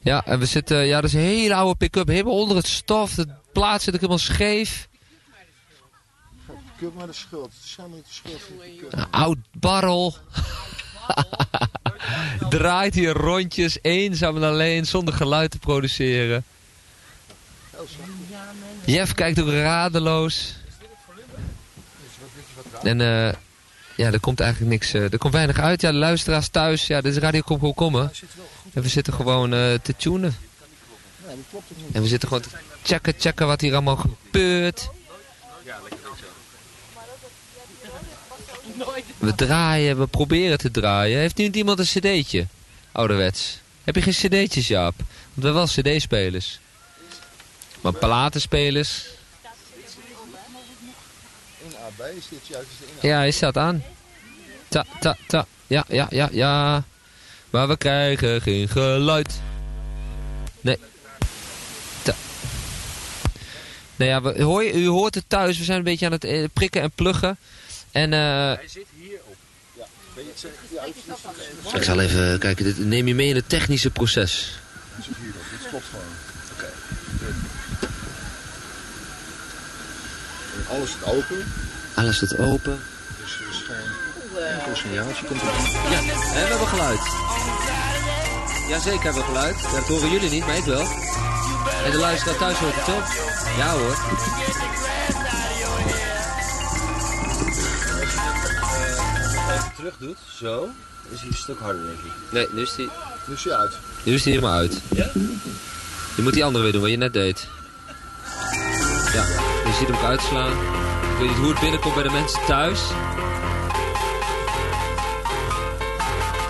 Ja, 0.00 0.24
en 0.26 0.38
we 0.38 0.46
zitten, 0.46 0.86
ja, 0.86 1.00
dat 1.00 1.10
is 1.10 1.14
een 1.14 1.20
hele 1.20 1.54
oude 1.54 1.76
pick-up, 1.76 2.08
helemaal 2.08 2.40
onder 2.40 2.56
het 2.56 2.66
stof. 2.66 3.14
De 3.14 3.28
plaat 3.52 3.82
zit 3.82 3.94
ook 3.94 4.00
helemaal 4.00 4.18
scheef. 4.18 4.88
Kut 6.78 6.94
maar 6.94 7.06
de 7.06 7.12
schuld. 7.12 7.52
Het 7.54 7.64
is 7.64 7.74
helemaal 7.76 7.96
niet 7.96 8.06
de 8.06 8.12
schuld. 8.12 8.92
Een 8.92 9.10
oud 9.10 9.38
barrel. 9.52 10.14
Draait 12.48 12.94
hier 12.94 13.12
rondjes, 13.12 13.78
eenzaam 13.82 14.36
en 14.36 14.42
alleen, 14.42 14.86
zonder 14.86 15.14
geluid 15.14 15.50
te 15.50 15.58
produceren. 15.58 16.44
Jeff 18.84 19.14
kijkt 19.14 19.40
ook 19.40 19.50
radeloos. 19.50 20.54
En 22.82 23.00
eh 23.00 23.34
ja, 23.96 24.12
er 24.12 24.20
komt 24.20 24.40
eigenlijk 24.40 24.70
niks, 24.70 24.94
eh, 24.94 25.12
er 25.12 25.18
komt 25.18 25.32
weinig 25.32 25.58
uit. 25.58 25.80
Ja, 25.80 25.90
de 25.90 25.96
luisteraars 25.96 26.48
thuis, 26.48 26.86
ja, 26.86 27.00
dit 27.00 27.12
is 27.12 27.18
Radio 27.18 27.40
Kom 27.40 27.58
Kom 27.58 27.74
Kommen. 27.74 28.12
En 28.72 28.82
we 28.82 28.88
zitten 28.88 29.12
gewoon 29.12 29.54
eh, 29.54 29.74
te 29.82 29.96
tunen. 29.96 30.36
En 31.92 32.02
we 32.02 32.08
zitten 32.08 32.28
gewoon 32.28 32.42
te 32.42 32.48
checken, 32.82 33.14
checken 33.18 33.46
wat 33.46 33.60
hier 33.60 33.72
allemaal 33.72 33.96
gebeurt. 33.96 34.90
We 39.24 39.34
draaien, 39.34 39.98
we 39.98 40.06
proberen 40.06 40.58
te 40.58 40.70
draaien. 40.70 41.18
Heeft 41.18 41.36
niet 41.36 41.56
iemand 41.56 41.78
een 41.78 41.84
cd'tje? 41.84 42.46
Ouderwets. 42.92 43.58
Heb 43.84 43.94
je 43.94 44.02
geen 44.02 44.12
cd'tjes, 44.12 44.68
Jaap? 44.68 44.94
Want 44.96 45.08
we 45.34 45.42
hebben 45.42 45.54
wel 45.54 45.94
cd-spelers. 45.94 46.58
Maar 47.80 47.92
platenspelers... 47.92 49.04
In 51.66 51.74
AB 51.86 52.02
de 52.40 53.08
Ja, 53.08 53.16
hij 53.16 53.30
staat 53.30 53.56
aan. 53.56 53.82
Ta, 54.68 54.84
ta, 55.00 55.16
ta. 55.26 55.46
Ja, 55.66 55.84
ja, 55.88 56.06
ja, 56.10 56.28
ja. 56.32 56.84
Maar 57.50 57.68
we 57.68 57.76
krijgen 57.76 58.42
geen 58.42 58.68
geluid. 58.68 59.40
Nee. 60.60 60.78
Ta. 62.02 62.14
Nou 63.96 64.36
ja, 64.36 64.44
u 64.74 64.86
hoort 64.86 65.14
het 65.14 65.24
thuis. 65.28 65.58
We 65.58 65.64
zijn 65.64 65.78
een 65.78 65.84
beetje 65.84 66.06
aan 66.06 66.12
het 66.12 66.24
eh, 66.24 66.44
prikken 66.52 66.82
en 66.82 66.90
pluggen. 66.90 67.38
En 67.94 68.12
eh... 68.12 68.18
Hij 68.18 68.68
zit 68.68 68.86
hierop. 68.98 69.36
Ja, 69.72 69.84
ben 70.14 70.24
je 70.24 70.30
het? 70.30 70.46
Ja, 70.70 70.82
het 70.82 70.94
is 71.66 71.72
ik 71.72 71.82
zal 71.82 72.00
even 72.00 72.38
kijken. 72.38 72.64
Dit 72.64 72.78
neem 72.78 73.06
je 73.06 73.14
mee 73.14 73.28
in 73.28 73.34
het 73.34 73.48
technische 73.48 73.90
proces. 73.90 74.58
Het 74.94 75.04
zit 75.04 75.14
hierop. 75.20 75.42
Dit 75.50 75.68
klopt 75.68 75.84
gewoon. 75.90 76.12
Oké. 76.52 76.70
En 80.56 80.76
Alles 80.76 80.90
staat 80.90 81.14
open. 81.14 81.52
Alles 81.94 82.16
staat 82.16 82.38
open. 82.38 82.78
Dus 83.20 83.40
er 83.40 83.48
is 83.50 83.62
geen 83.66 84.46
enkel 84.46 84.76
signaaltje 84.76 85.26
komt 85.26 85.40
er. 85.40 85.46
Ja, 85.90 85.98
en 85.98 86.06
we 86.06 86.48
hebben 86.50 86.68
geluid. 86.68 87.00
Jazeker 88.68 89.02
hebben 89.02 89.22
we 89.22 89.28
geluid. 89.28 89.60
Ja, 89.60 89.70
dat 89.70 89.88
horen 89.88 90.10
jullie 90.10 90.30
niet, 90.30 90.46
maar 90.46 90.56
ik 90.56 90.64
wel. 90.64 90.86
En 91.84 91.90
de 91.90 91.98
luisteraar 91.98 92.36
thuis 92.36 92.56
hoort 92.56 92.74
het 92.74 92.94
ook. 92.94 93.06
Ja 93.56 93.72
hoor. 93.72 93.96
Terug 99.84 99.98
doet, 99.98 100.18
zo, 100.38 100.68
is 101.10 101.20
hij 101.20 101.28
een 101.28 101.34
stuk 101.36 101.58
harder 101.60 101.82
denk 101.86 101.98
ik. 101.98 102.12
Nee, 102.30 102.48
nu 102.52 102.62
is 102.62 102.74
die, 102.74 102.88
Nu 103.26 103.34
is 103.34 103.44
hij 103.44 103.52
uit. 103.54 103.72
nu 104.02 104.14
is 104.14 104.22
die 104.22 104.32
helemaal 104.32 104.56
uit. 104.56 104.80
Ja? 104.94 105.10
Je 106.16 106.22
moet 106.22 106.32
die 106.32 106.44
andere 106.44 106.64
weer 106.64 106.72
doen, 106.72 106.80
wat 106.80 106.90
je 106.90 106.96
net 106.96 107.12
deed. 107.12 107.48
Ja, 109.12 109.22
je 109.64 109.74
ziet 109.78 109.86
hem 109.88 109.96
ook 109.96 110.02
uitslaan. 110.02 110.52
Ik 110.52 111.18
weet 111.18 111.28
niet 111.28 111.36
hoe 111.38 111.48
het 111.50 111.60
binnenkomt 111.60 111.94
bij 111.94 112.02
de 112.02 112.10
mensen 112.10 112.44
thuis. 112.46 112.80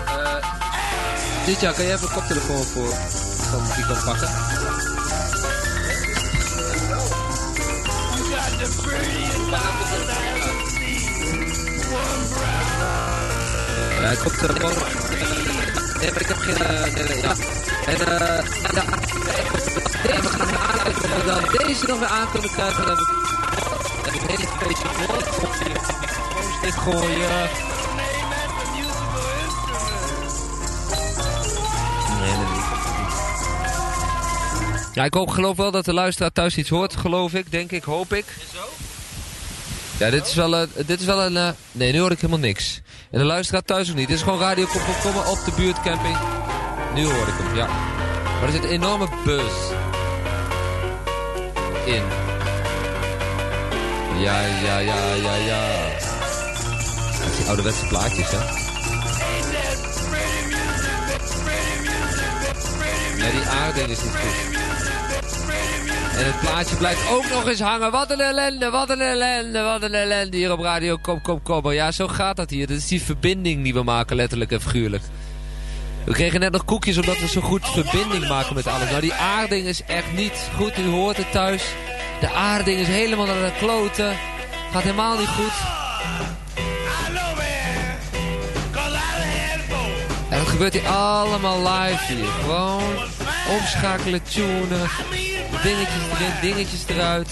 Eh 0.05 1.45
Ditja, 1.45 1.71
kan 1.71 1.85
je 1.85 1.91
even 1.93 2.07
een 2.07 2.13
koptelefoon 2.13 2.63
voor 2.63 2.93
van 3.49 3.75
die 3.75 3.85
kan 3.85 4.03
pakken? 4.05 4.29
Gaan 20.29 20.47
hem 20.47 20.57
aanklikken 20.57 21.03
of 21.03 21.15
we 21.15 21.25
dan 21.25 21.67
deze 21.67 21.85
nog 21.85 21.99
weer 21.99 22.07
aan 22.07 22.31
kunnen 22.31 22.49
krijgen. 22.49 22.85
Dan 22.85 22.97
heb 24.03 24.13
ik 24.13 24.21
hele 24.21 24.47
feestje 24.59 24.87
stick 26.57 26.73
gooien. 26.73 27.49
Ja, 34.93 35.03
ik 35.03 35.13
hoop, 35.13 35.29
geloof 35.29 35.57
wel 35.57 35.71
dat 35.71 35.85
de 35.85 35.93
luisteraar 35.93 36.31
thuis 36.31 36.57
iets 36.57 36.69
hoort, 36.69 36.95
geloof 36.95 37.33
ik, 37.33 37.51
denk 37.51 37.71
ik, 37.71 37.83
hoop 37.83 38.13
ik. 38.13 38.25
Ja, 39.97 40.09
dit 40.09 40.27
is 40.27 40.33
wel, 40.33 40.55
eh, 40.55 40.67
dit 40.85 40.99
is 40.99 41.05
wel 41.05 41.21
een... 41.21 41.37
eh, 41.37 41.49
nee, 41.71 41.91
nu 41.91 41.99
hoor 41.99 42.11
ik 42.11 42.19
helemaal 42.19 42.39
niks. 42.39 42.81
En 43.11 43.19
de 43.19 43.25
luisteraar 43.25 43.61
thuis 43.63 43.89
ook 43.89 43.95
niet. 43.95 44.07
Dit 44.07 44.15
is 44.17 44.23
gewoon 44.23 44.39
Radio 44.39 44.65
Komkommer 44.65 45.29
op 45.29 45.39
de 45.45 45.51
buurtcamping. 45.55 46.17
Nu 46.93 47.05
hoor 47.05 47.27
ik 47.27 47.33
hem, 47.37 47.55
ja. 47.55 47.67
Maar 48.39 48.43
er 48.43 48.51
zit 48.51 48.63
een 48.63 48.69
enorme 48.69 49.07
buzz 49.25 49.53
in. 51.85 52.03
Ja, 54.21 54.41
ja, 54.41 54.77
ja, 54.79 55.13
ja, 55.13 55.35
ja. 55.35 55.63
Dat 57.23 57.37
die 57.37 57.45
ouderwetse 57.47 57.85
plaatjes, 57.85 58.27
hè. 58.31 58.37
Ja, 63.17 63.31
die 63.31 63.45
aarding 63.47 63.87
is 63.89 64.01
niet 64.03 64.11
goed. 64.15 64.54
En 66.17 66.25
het 66.25 66.39
plaatje 66.39 66.75
blijft 66.75 67.09
ook 67.09 67.29
nog 67.29 67.47
eens 67.47 67.59
hangen. 67.59 67.91
Wat 67.91 68.11
een 68.11 68.19
ellende, 68.19 68.69
wat 68.69 68.89
een 68.89 69.01
ellende, 69.01 69.61
wat 69.61 69.83
een 69.83 69.93
ellende 69.93 70.37
hier 70.37 70.51
op 70.51 70.59
radio. 70.59 70.97
Kom, 70.97 71.21
kom, 71.21 71.41
kom. 71.41 71.71
Ja, 71.71 71.91
zo 71.91 72.07
gaat 72.07 72.35
dat 72.35 72.49
hier. 72.49 72.67
Dat 72.67 72.77
is 72.77 72.87
die 72.87 73.01
verbinding 73.01 73.63
die 73.63 73.73
we 73.73 73.83
maken, 73.83 74.15
letterlijk 74.15 74.51
en 74.51 74.61
figuurlijk. 74.61 75.03
We 76.05 76.13
kregen 76.13 76.39
net 76.39 76.51
nog 76.51 76.65
koekjes 76.65 76.97
omdat 76.97 77.19
we 77.19 77.27
zo 77.27 77.41
goed 77.41 77.69
verbinding 77.69 78.27
maken 78.27 78.55
met 78.55 78.67
alles. 78.67 78.89
Nou, 78.89 79.01
die 79.01 79.13
aarding 79.13 79.65
is 79.65 79.83
echt 79.83 80.13
niet 80.13 80.49
goed. 80.55 80.77
U 80.77 80.87
hoort 80.87 81.17
het 81.17 81.31
thuis. 81.31 81.63
De 82.19 82.31
aarding 82.31 82.79
is 82.79 82.87
helemaal 82.87 83.25
naar 83.25 83.41
de 83.41 83.51
kloten. 83.59 84.17
Gaat 84.71 84.83
helemaal 84.83 85.17
niet 85.17 85.27
goed. 85.27 85.53
En 90.29 90.37
dat 90.37 90.47
gebeurt 90.47 90.73
hier 90.73 90.87
allemaal 90.87 91.57
live 91.57 92.13
hier. 92.13 92.25
Gewoon 92.25 92.81
omschakelen, 93.49 94.23
tunen. 94.23 94.89
Dingetjes 95.63 96.03
erin, 96.13 96.33
dingetjes 96.41 96.83
eruit. 96.87 97.29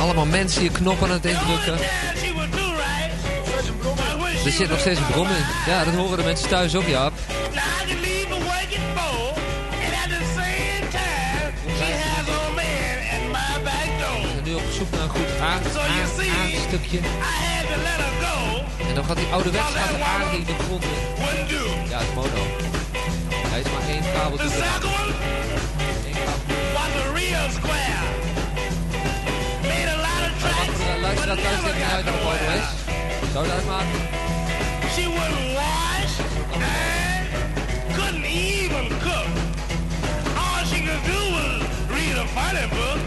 Allemaal 0.00 0.26
mensen 0.26 0.60
hier 0.60 0.70
knoppen 0.70 1.08
aan 1.08 1.14
het 1.14 1.24
indrukken. 1.24 1.78
Er 4.44 4.52
zit 4.52 4.68
nog 4.68 4.78
steeds 4.78 4.98
een 4.98 5.06
brom. 5.06 5.28
Ja, 5.66 5.84
dat 5.84 5.94
horen 5.94 6.18
de 6.18 6.24
mensen 6.24 6.48
thuis 6.48 6.74
ook, 6.74 6.86
Jaap. 6.86 7.12
Zijn 14.32 14.44
nu 14.44 14.54
op 14.54 14.62
zoek 14.72 14.90
naar 14.90 15.00
een 15.00 15.08
goed 15.08 15.40
aard, 15.40 15.76
aard, 15.76 16.28
aardstukje. 16.42 17.00
En 18.88 18.94
dan 18.94 19.04
gaat 19.04 19.16
die 19.16 19.32
ouderwets 19.32 19.64
gaat 19.74 19.96
de 19.96 20.04
aarde 20.04 20.36
in 20.36 20.44
de 20.44 20.54
grond 20.64 20.84
in. 20.84 20.90
Ja, 21.88 21.98
het 21.98 22.08
is 22.08 22.14
mono. 22.14 22.42
Hij 23.52 23.60
is 23.60 23.66
maar 23.72 23.88
één 23.88 24.02
kabel 24.14 24.36
te 24.36 24.44
Eén 26.06 26.14
kabel. 26.24 26.50
De 30.94 31.00
luisteraar 31.00 31.36
thuis 31.36 31.74
ik 31.74 31.82
uit 31.92 32.06
of 32.06 32.22
mono 32.22 32.52
is? 32.60 32.68
Zou 33.32 33.44
het 33.44 33.54
uitmaken? 33.54 34.00
She 34.94 35.04
wouldn't 35.08 35.52
wash 35.54 36.14
and 36.54 36.62
couldn't 37.96 38.24
even 38.24 38.88
cook. 39.06 39.30
All 40.42 40.64
she 40.70 40.78
could 40.86 41.04
do 41.12 41.20
was 41.34 41.62
read 41.94 42.16
a 42.16 42.26
funny 42.36 42.66
book. 42.76 43.00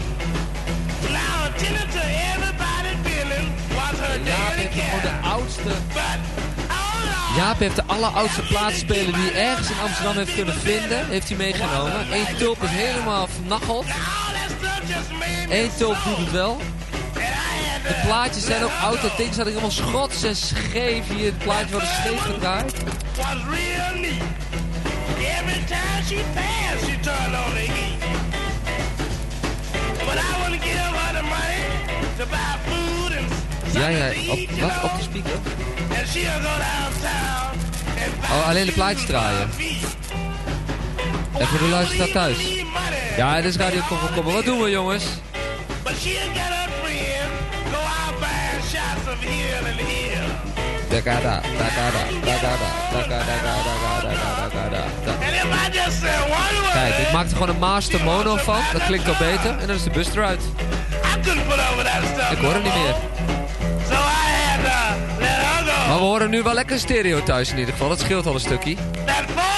Now 1.10 1.46
attending 1.48 1.90
to 1.96 2.02
everybody's 2.32 2.98
feeling 3.06 3.46
was 3.76 3.98
her 3.98 4.18
heeft 4.24 4.55
gewoon 4.82 5.00
de 5.00 5.28
oudste... 5.28 5.70
Jaap 7.36 7.58
heeft 7.58 7.76
de 7.76 7.84
alleroudste 7.86 8.42
plaatspeler 8.42 9.14
die 9.14 9.30
hij 9.30 9.48
ergens 9.48 9.70
in 9.70 9.78
Amsterdam 9.82 10.16
heeft 10.16 10.34
kunnen 10.34 10.54
vinden. 10.54 11.06
Heeft 11.08 11.28
hij 11.28 11.36
meegenomen. 11.36 12.12
Eén 12.12 12.36
tulp 12.36 12.62
is 12.62 12.70
helemaal 12.70 13.26
vernacheld. 13.26 13.86
Eén 15.48 15.70
tulp 15.76 15.96
doet 16.04 16.16
het 16.16 16.30
wel. 16.30 16.60
De 17.88 18.00
plaatjes 18.04 18.44
zijn 18.44 18.64
ook 18.64 18.70
oud. 18.82 19.02
Dat 19.02 19.16
ding 19.16 19.32
staat 19.32 19.46
helemaal 19.46 19.70
schots 19.70 20.22
en 20.22 20.36
scheef. 20.36 21.08
Hier, 21.08 21.24
het 21.24 21.38
plaatje 21.38 21.70
wordt 21.70 21.86
scheef 21.86 22.20
gedraaid. 22.20 22.72
was 23.16 23.44
real 23.48 24.00
neat. 24.00 24.22
Every 25.18 25.64
time 25.66 26.02
she 26.04 26.22
passed, 26.34 26.84
she 26.86 27.00
turned 27.00 27.34
on 27.34 27.54
the 27.54 27.66
heat. 27.66 27.98
But 30.04 30.18
I 30.18 30.42
wouldn't 30.42 30.62
give 30.62 30.76
her 30.76 31.12
the 31.14 31.22
money 31.22 31.64
to 32.18 32.26
buy 32.26 32.65
Ja, 33.76 33.88
ja. 33.88 34.08
Op, 34.30 34.38
wat? 34.60 34.90
Op 34.90 34.96
de 34.96 35.02
speaker? 35.02 35.38
Oh, 38.30 38.48
alleen 38.48 38.66
de 38.66 38.72
plaatjes 38.72 39.06
draaien. 39.06 39.50
En 41.38 41.46
voor 41.46 41.58
de 41.58 41.68
luisteraar 41.68 42.10
thuis. 42.10 42.36
Ja, 43.16 43.36
dit 43.36 43.44
is 43.44 43.56
Radio 43.56 43.80
kom, 43.88 43.98
kom. 44.14 44.32
Wat 44.32 44.44
doen 44.44 44.62
we, 44.62 44.70
jongens? 44.70 45.04
Dakada, 50.88 51.40
dakada, 51.58 52.02
dakada, 52.24 52.68
dakada, 52.92 53.24
dakada, 53.26 54.02
dakada, 54.02 54.36
dakada. 54.42 54.84
Kijk, 56.72 56.94
ik 56.98 57.12
maak 57.12 57.24
er 57.24 57.32
gewoon 57.32 57.48
een 57.48 57.58
master 57.58 58.04
mono 58.04 58.36
van. 58.36 58.60
Dat 58.72 58.84
klinkt 58.86 59.08
al 59.08 59.14
beter. 59.18 59.58
En 59.58 59.66
dan 59.66 59.76
is 59.76 59.82
de 59.82 59.90
bus 59.90 60.08
eruit. 60.10 60.42
Ik 62.30 62.38
hoor 62.38 62.52
hem 62.52 62.62
niet 62.62 62.74
meer. 62.74 63.35
Maar 65.88 65.96
we 65.96 66.02
horen 66.02 66.30
nu 66.30 66.42
wel 66.42 66.54
lekker 66.54 66.78
stereo 66.78 67.22
thuis 67.22 67.50
in 67.50 67.58
ieder 67.58 67.72
geval. 67.72 67.88
Dat 67.88 68.00
scheelt 68.00 68.26
al 68.26 68.34
een 68.34 68.40
stukje. 68.40 68.76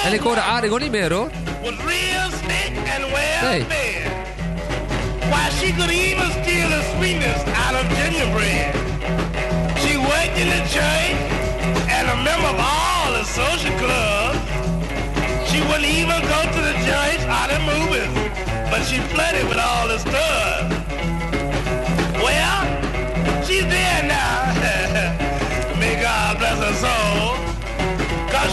En 0.05 0.13
ik 0.13 0.19
hoor 0.19 0.35
de 0.35 0.41
aardig 0.41 0.69
hoor 0.69 0.79
niet 0.79 0.91
meer 0.91 1.13
hoor. 1.13 1.29
Nee. 3.41 3.65
Why, 5.29 5.49
she 5.59 5.73
could 5.73 5.89
even 5.89 6.31
steal 6.31 6.69
the 6.69 6.81
sweetness 6.95 7.41
out 7.65 7.75
of 7.79 7.85
gingerbread. 7.99 8.73
She 9.81 9.97
worked 9.97 10.37
in 10.37 10.47
the 10.49 10.63
church 10.75 11.17
and 11.97 12.09
a 12.09 12.15
member 12.15 12.49
of 12.49 12.59
all 12.59 13.13
the 13.19 13.25
social 13.25 13.75
clubs. 13.77 14.39
She 15.49 15.61
wouldn't 15.61 15.85
even 15.85 16.21
go 16.33 16.41
to 16.55 16.61
the 16.69 16.75
church 16.87 17.21
or 17.37 17.45
the 17.53 17.59
movies, 17.71 18.11
but 18.71 18.81
she 18.87 18.97
flirted 19.11 19.47
with 19.47 19.59
all 19.59 19.87
the 19.87 19.99
studs. 19.99 20.73
Well, 22.23 22.61
she's 23.45 23.63
dead 23.63 24.07
now. 24.07 25.25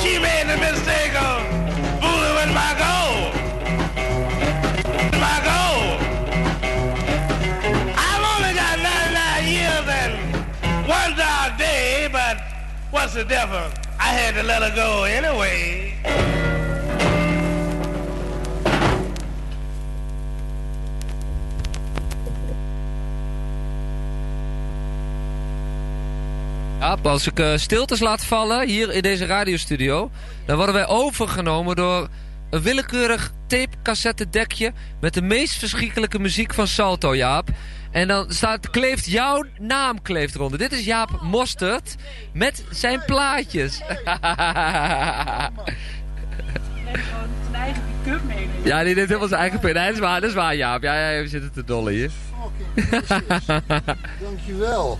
she 0.06 0.18
made 0.20 0.46
the 0.46 0.56
mistake 0.68 1.14
of 1.28 1.36
fooling 2.02 2.34
with 2.40 2.52
my 2.62 2.72
gold. 2.84 3.30
My 5.26 5.38
gold. 5.50 5.98
I've 8.08 8.24
only 8.34 8.52
got 8.62 8.74
99 8.78 9.48
years 9.56 9.86
and 10.02 10.12
one 10.86 11.12
dark 11.16 11.58
day, 11.58 12.08
but 12.12 12.36
what's 12.90 13.14
the 13.14 13.24
difference? 13.24 13.74
I 13.98 14.10
had 14.18 14.34
to 14.34 14.42
let 14.42 14.62
her 14.62 14.74
go 14.74 15.04
anyway. 15.04 15.86
Als 27.06 27.26
ik 27.26 27.38
eh, 27.38 27.52
stiltes 27.56 28.00
laat 28.00 28.15
vallen 28.26 28.68
hier 28.68 28.92
in 28.92 29.02
deze 29.02 29.26
radiostudio, 29.26 30.10
dan 30.46 30.56
worden 30.56 30.74
wij 30.74 30.86
overgenomen 30.86 31.76
door 31.76 32.08
een 32.50 32.62
willekeurig 32.62 33.32
tape-cassette-dekje 33.46 34.72
met 35.00 35.14
de 35.14 35.22
meest 35.22 35.58
verschrikkelijke 35.58 36.18
muziek 36.18 36.54
van 36.54 36.66
Salto, 36.66 37.16
Jaap. 37.16 37.48
En 37.90 38.08
dan 38.08 38.32
staat, 38.32 38.70
kleeft 38.70 39.06
jouw 39.06 39.44
naam 39.58 40.02
kleeft 40.02 40.34
eronder. 40.34 40.58
Dit 40.58 40.72
is 40.72 40.84
Jaap 40.84 41.20
Mostert 41.22 41.94
met 42.32 42.64
zijn 42.70 43.02
plaatjes. 43.06 43.80
ja, 48.62 48.82
die 48.84 48.94
neemt 48.94 49.08
helemaal 49.08 49.28
zijn 49.28 49.40
eigen 49.40 49.60
pin. 49.60 49.74
Nee, 49.74 49.84
dat 49.84 49.94
is 49.94 50.00
waar, 50.00 50.20
dat 50.20 50.30
is 50.30 50.36
waar, 50.36 50.56
Jaap. 50.56 50.82
Ja, 50.82 51.10
ja, 51.10 51.22
we 51.22 51.28
zitten 51.28 51.52
te 51.52 51.64
dolle 51.64 51.92
hier. 51.92 52.10
Dankjewel. 54.20 54.98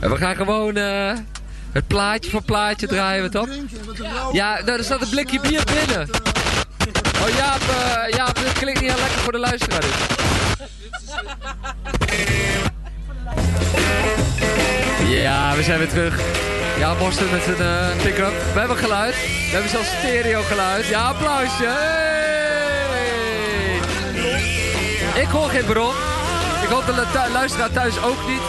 En 0.00 0.10
we 0.10 0.16
gaan 0.16 0.36
gewoon 0.36 0.76
eh, 0.76 1.16
het 1.72 1.86
plaatje 1.86 2.30
voor 2.30 2.42
plaatje 2.42 2.86
draaien 2.86 3.22
we 3.22 3.28
toch? 3.28 3.48
Ja, 4.32 4.58
nou, 4.64 4.78
er 4.78 4.84
staat 4.84 5.02
een 5.02 5.08
blikje 5.08 5.40
bier 5.40 5.62
binnen. 5.64 6.08
Oh 7.22 7.28
Jaap, 7.36 7.60
eh, 7.60 8.16
Jaap, 8.16 8.34
dit 8.34 8.52
klinkt 8.52 8.80
niet 8.80 8.90
heel 8.90 9.00
lekker 9.00 9.20
voor 9.20 9.32
de 9.32 9.38
luisteraar. 9.38 9.80
dit. 9.80 9.90
Ja, 15.08 15.56
we 15.56 15.62
zijn 15.62 15.78
weer 15.78 15.88
terug. 15.88 16.20
Ja, 16.78 16.94
Boston 16.94 17.30
met 17.30 17.46
een 17.46 17.66
eh, 17.66 17.96
pick-up. 18.02 18.32
We 18.52 18.58
hebben 18.58 18.76
geluid. 18.76 19.14
We 19.14 19.50
hebben 19.52 19.70
zelfs 19.70 19.88
stereo 19.98 20.42
geluid. 20.42 20.86
Ja, 20.86 21.02
applausje. 21.08 21.70
Ik 25.14 25.28
hoor 25.28 25.48
geen 25.48 25.64
bron. 25.64 25.94
Ik 26.62 26.68
hoop 26.68 26.86
de 26.86 26.92
lu- 26.94 27.32
luisteraar 27.32 27.70
thuis 27.70 28.02
ook 28.02 28.28
niet. 28.28 28.40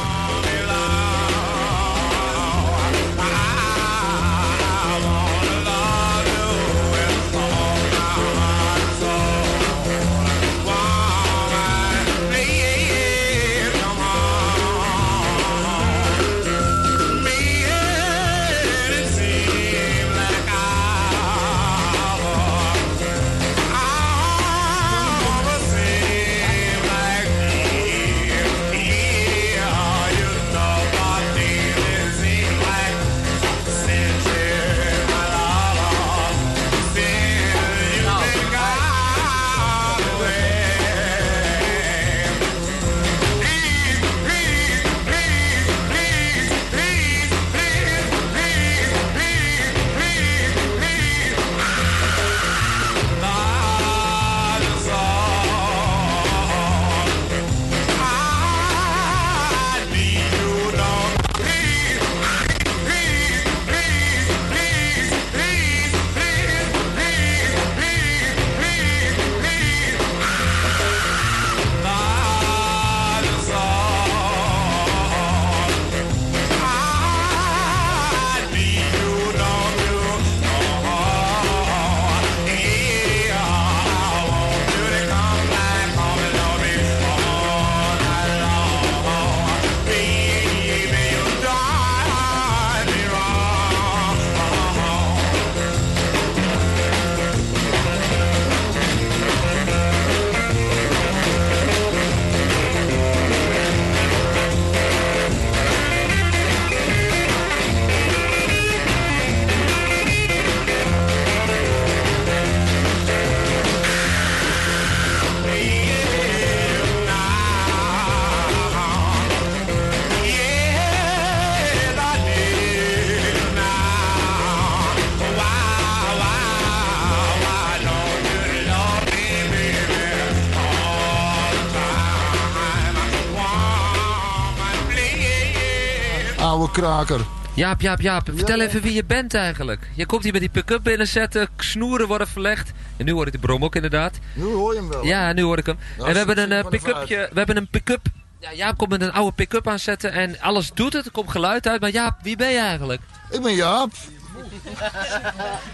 Kraker. 136.83 137.25
Jaap, 137.55 137.81
Jaap, 137.81 138.01
Jaap, 138.01 138.29
vertel 138.35 138.59
even 138.59 138.81
wie 138.81 138.93
je 138.93 139.05
bent 139.05 139.33
eigenlijk. 139.33 139.89
Je 139.95 140.05
komt 140.05 140.23
hier 140.23 140.31
met 140.31 140.41
die 140.41 140.49
pick-up 140.49 140.83
binnenzetten, 140.83 141.47
snoeren 141.57 142.07
worden 142.07 142.27
verlegd. 142.27 142.71
En 142.97 143.05
nu 143.05 143.11
hoor 143.11 143.25
ik 143.27 143.31
de 143.31 143.39
brom 143.39 143.63
ook 143.63 143.75
inderdaad. 143.75 144.19
Nu 144.33 144.43
hoor 144.43 144.73
je 144.73 144.79
hem 144.79 144.89
wel. 144.89 145.05
Ja, 145.05 145.33
nu 145.33 145.41
hoor 145.41 145.57
ik 145.57 145.65
hem. 145.65 145.77
Nou, 145.97 146.07
en 146.07 146.11
we 146.11 146.17
hebben 146.17 146.37
een 146.37 146.51
eh, 146.51 146.63
maar 146.63 146.73
even 146.73 146.93
pick-upje, 146.93 147.29
we 147.31 147.37
hebben 147.37 147.57
een 147.57 147.67
pick-up. 147.67 148.01
Ja, 148.39 148.53
Jaap 148.53 148.77
komt 148.77 148.89
met 148.89 149.01
een 149.01 149.11
oude 149.11 149.31
pick-up 149.31 149.67
aanzetten 149.67 150.11
en 150.11 150.39
alles 150.41 150.71
doet 150.73 150.93
het. 150.93 151.05
Er 151.05 151.11
komt 151.11 151.31
geluid 151.31 151.67
uit. 151.67 151.81
Maar 151.81 151.89
Jaap, 151.89 152.15
wie 152.21 152.35
ben 152.35 152.51
je 152.51 152.59
eigenlijk? 152.59 153.01
Ik 153.29 153.41
ben 153.41 153.55
Jaap. 153.55 153.91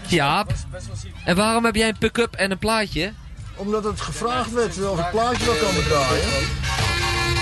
Jaap. 0.06 0.52
En 1.24 1.36
waarom 1.36 1.64
heb 1.64 1.74
jij 1.74 1.88
een 1.88 1.98
pick-up 1.98 2.34
en 2.34 2.50
een 2.50 2.58
plaatje? 2.58 3.12
Omdat 3.56 3.84
het 3.84 4.00
gevraagd 4.00 4.52
werd 4.52 4.88
of 4.88 5.00
ik 5.00 5.10
plaatje 5.10 5.44
wil 5.44 5.54
komen 5.54 5.84
draaien. 5.84 6.89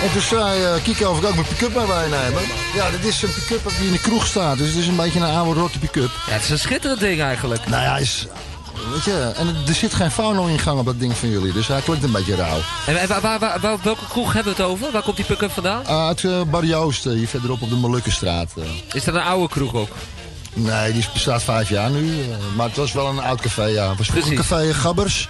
En 0.03 0.13
toen 0.13 0.21
zei 0.23 0.61
uh, 0.63 1.11
of 1.11 1.19
ik 1.19 1.25
ook 1.27 1.35
mijn 1.35 1.47
pick-up 1.47 1.75
mee 1.77 1.87
meenemen. 1.87 2.43
Ja, 2.75 2.91
dit 2.91 3.05
is 3.05 3.23
een 3.23 3.33
pick-up 3.35 3.71
die 3.79 3.87
in 3.87 3.93
de 3.93 4.01
kroeg 4.01 4.27
staat. 4.27 4.59
Dus 4.59 4.69
het 4.69 4.77
is 4.77 4.87
een 4.87 4.97
beetje 4.97 5.21
een 5.21 5.35
oude 5.37 5.61
rotte 5.61 5.79
pick-up. 5.79 6.11
Ja, 6.27 6.33
het 6.33 6.43
is 6.43 6.51
een 6.51 6.59
schitterend 6.59 7.01
ding 7.01 7.21
eigenlijk. 7.21 7.67
Nou 7.69 7.83
ja, 7.83 7.97
is... 7.99 8.27
Weet 8.93 9.05
je, 9.05 9.33
en 9.37 9.55
er 9.69 9.75
zit 9.75 9.95
geen 9.95 10.11
fauno-ingang 10.11 10.79
op 10.79 10.85
dat 10.85 10.99
ding 11.01 11.17
van 11.17 11.29
jullie. 11.31 11.53
Dus 11.53 11.67
hij 11.67 11.81
klinkt 11.81 12.05
een 12.05 12.13
beetje 12.13 12.35
rauw. 12.35 12.59
En 12.87 13.09
waar, 13.09 13.21
waar, 13.21 13.39
waar, 13.39 13.61
waar- 13.61 13.79
welke 13.83 14.07
kroeg 14.09 14.33
hebben 14.33 14.55
we 14.57 14.63
het 14.63 14.71
over? 14.71 14.91
Waar 14.93 15.03
komt 15.03 15.17
die 15.17 15.25
pick-up 15.25 15.51
vandaan? 15.53 15.87
Uit 15.87 16.23
uh, 16.23 16.43
Barry 16.43 16.69
Joost, 16.69 17.07
eh, 17.07 17.13
hier 17.13 17.29
verderop 17.29 17.63
op 17.63 17.69
de 17.69 17.75
Molukkenstraat. 17.77 18.51
eh. 18.57 18.65
Is 18.93 19.05
dat 19.05 19.15
een 19.15 19.21
oude 19.23 19.49
kroeg 19.49 19.75
ook? 19.75 19.89
Nee, 20.53 20.93
die 20.93 21.07
bestaat 21.13 21.43
vijf 21.43 21.69
jaar 21.69 21.91
nu. 21.91 22.21
eh, 22.23 22.29
maar 22.57 22.67
het 22.67 22.77
was 22.77 22.93
wel 22.93 23.07
een 23.09 23.21
oud 23.21 23.41
café, 23.41 23.65
ja. 23.65 23.89
Het 23.89 23.99
was 23.99 24.07
Precies. 24.07 24.37
café 24.37 24.75
Gabbers. 24.75 25.29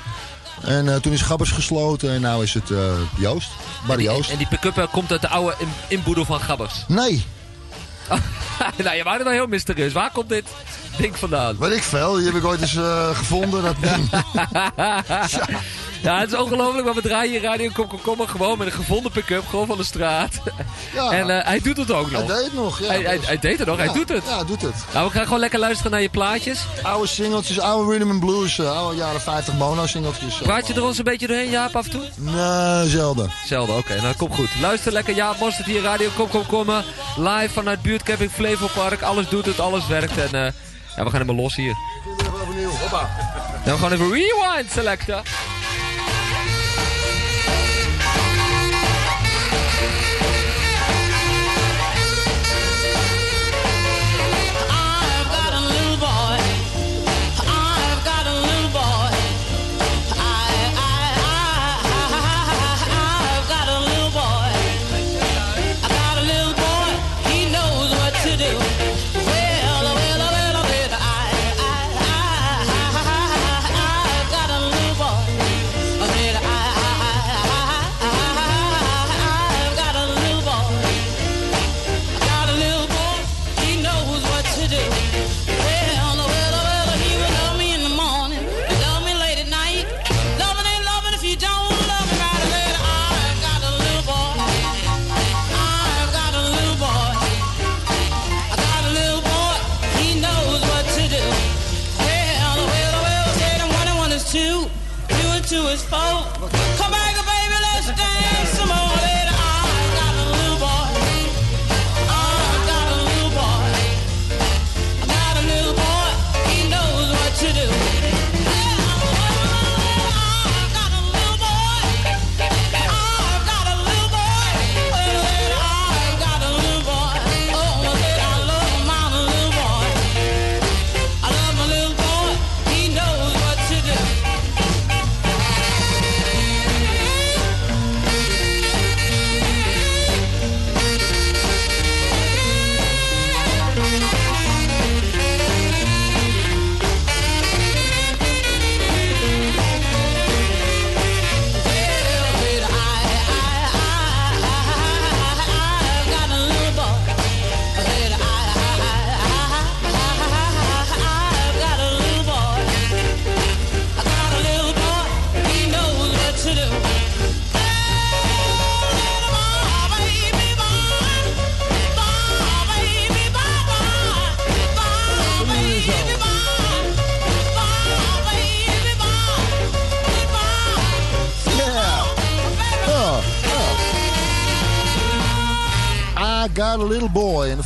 En 0.63 0.89
eh, 0.89 0.97
toen 0.97 1.13
is 1.13 1.23
Gabbers 1.23 1.51
gesloten 1.51 2.11
en 2.11 2.21
nu 2.21 2.43
is 2.43 2.55
het 2.55 2.71
eh, 2.71 2.79
Joost. 3.17 3.49
Barry 3.87 4.07
En 4.07 4.09
die, 4.09 4.19
Oost. 4.19 4.31
en 4.31 4.37
die 4.39 4.47
pick-up 4.47 4.79
eh, 4.79 4.85
komt 4.93 5.11
uit 5.13 5.21
de 5.21 5.29
oude 5.29 5.55
in- 5.59 5.73
inboedel 5.89 6.25
van 6.25 6.41
Gabbers. 6.41 6.75
Nee, 6.89 7.25
nou, 8.85 8.97
je 8.97 9.03
het 9.15 9.23
wel 9.23 9.33
heel 9.33 9.47
mysterieus. 9.47 9.93
Waar 9.93 10.11
komt 10.11 10.29
dit 10.29 10.45
ding 10.99 11.19
vandaan? 11.19 11.57
weet 11.59 11.77
ik 11.77 11.83
veel. 11.83 12.15
Die 12.15 12.27
heb 12.27 12.35
ik 12.35 12.45
ooit 12.45 12.61
eens 12.61 12.77
eh, 12.77 13.17
gevonden. 13.17 13.63
Dat 13.63 13.77
ding. 13.81 14.11
Ja, 16.03 16.21
het 16.21 16.33
is 16.33 16.39
ongelooflijk, 16.39 16.85
maar 16.85 16.95
we 16.95 17.03
draaien 17.03 17.31
hier 17.31 17.43
Radio 17.43 17.71
Komkommer 17.73 18.29
gewoon 18.29 18.59
met 18.59 18.67
een 18.67 18.73
gevonden 18.73 19.13
pick-up, 19.13 19.47
gewoon 19.49 19.67
van 19.67 19.77
de 19.77 19.85
straat. 19.85 20.41
Ja. 20.95 21.11
En 21.11 21.31
eh, 21.31 21.47
hij 21.47 21.61
doet 21.61 21.77
het 21.77 21.91
ook 21.91 22.11
nog. 22.11 22.27
Hij 22.27 22.37
deed 22.37 22.45
het 22.45 22.55
nog, 22.55 22.81
ja. 22.81 22.87
Hij, 22.87 23.03
hij, 23.03 23.19
hij 23.23 23.39
deed 23.39 23.59
het 23.59 23.69
nog, 23.69 23.77
hij 23.77 23.93
doet 23.93 24.09
het. 24.09 24.25
Ja, 24.27 24.37
hij 24.37 24.47
doet 24.47 24.63
het. 24.63 24.75
Nou, 24.93 25.07
we 25.07 25.13
gaan 25.13 25.25
gewoon 25.25 25.41
lekker 25.41 25.59
luisteren 25.59 25.91
naar 25.91 26.03
je 26.03 26.09
plaatjes. 26.09 26.65
Oude 26.83 27.07
singeltjes, 27.07 27.61
oude 27.61 27.93
rhythm 27.93 28.11
and 28.11 28.21
blues, 28.21 28.59
eh, 28.59 28.77
oude 28.77 28.97
jaren 28.97 29.21
50 29.21 29.55
mono 29.55 29.87
singeltjes. 29.87 30.35
Praat 30.37 30.67
je 30.67 30.75
er 30.75 30.85
ons 30.85 30.99
een 30.99 31.05
beetje 31.05 31.27
doorheen, 31.27 31.51
Jaap, 31.51 31.77
af 31.77 31.85
en 31.85 31.91
toe? 31.91 32.03
Nee, 32.17 32.89
zelden. 32.89 33.31
Zelden, 33.47 33.77
oké, 33.77 34.01
nou 34.01 34.15
komt 34.15 34.35
goed. 34.35 34.51
Luister 34.61 34.93
lekker, 34.93 35.15
Jaap 35.15 35.39
Mostert 35.39 35.67
hier, 35.67 35.83
Radio 35.83 36.09
Komkommer. 36.29 36.85
Live 37.17 37.49
vanuit 37.53 37.83
buurtcamping 37.83 38.31
Flevopark. 38.31 39.03
Alles 39.03 39.29
doet 39.29 39.47
het, 39.47 39.61
alles 39.61 39.87
werkt 39.87 40.33
en 40.33 40.55
ja, 40.99 41.05
we 41.05 41.11
gaan 41.11 41.21
helemaal 41.21 41.43
los 41.43 41.57
hier. 41.57 41.77
Hoppa. 42.81 43.09
Dan 43.65 43.75
we 43.75 43.81
gaan 43.81 43.93
even 43.93 44.11
rewind 44.11 44.73
selecten. 44.73 45.23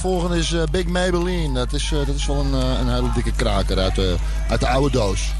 Volgende 0.03 0.38
is 0.38 0.53
eh, 0.53 0.62
Big 0.71 0.87
Maybelline. 0.87 1.55
Dat 1.55 1.73
is, 1.73 1.93
eh, 1.93 2.07
dat 2.07 2.15
is 2.15 2.27
wel 2.27 2.37
een, 2.37 2.55
eh, 2.55 2.79
een 2.81 2.93
hele 2.93 3.11
dikke 3.15 3.33
kraker 3.33 3.79
uit 3.79 3.95
de, 3.95 4.17
uit 4.49 4.61
de 4.61 4.69
oude 4.69 4.91
doos. 4.91 5.33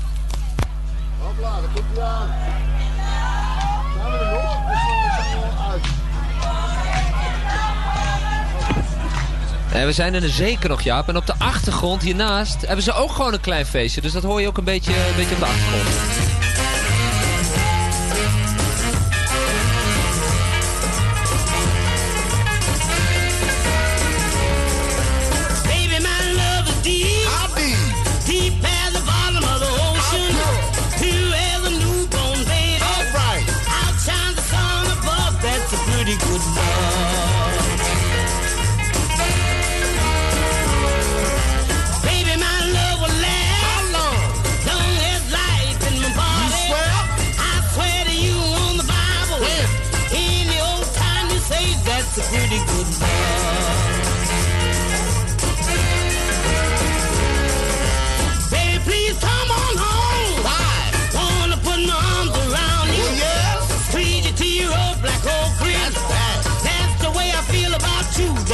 Hopla, 1.19 1.61
daar 1.61 1.71
komt 1.75 1.97
hij 1.97 2.05
aan. 2.05 2.29
Zijn 3.95 4.11
we 4.11 4.19
er 4.19 4.33
nog? 4.33 4.57
Of 4.71 4.79
zijn 5.17 5.41
we 5.41 5.47
al 5.57 5.71
uit? 5.71 5.83
En 9.73 9.87
we 9.87 9.93
zijn 9.93 10.15
er 10.15 10.29
zeker 10.29 10.69
nog, 10.69 10.83
Jaap. 10.83 11.09
En 11.09 11.17
op 11.17 11.27
de 11.27 11.35
achtergrond 11.39 12.03
hiernaast 12.03 12.61
hebben 12.67 12.85
ze 12.85 12.93
ook 12.93 13.13
gewoon 13.13 13.33
een 13.33 13.41
klein 13.41 13.67
feestje. 13.67 14.01
Dus 14.01 14.13
dat 14.13 14.23
hoor 14.23 14.41
je 14.41 14.47
ook 14.47 14.59
een 14.59 14.65
beetje, 14.65 14.93
een 14.93 15.17
beetje 15.17 15.35
op 15.35 15.41
de 15.41 15.47
achtergrond. 15.47 16.42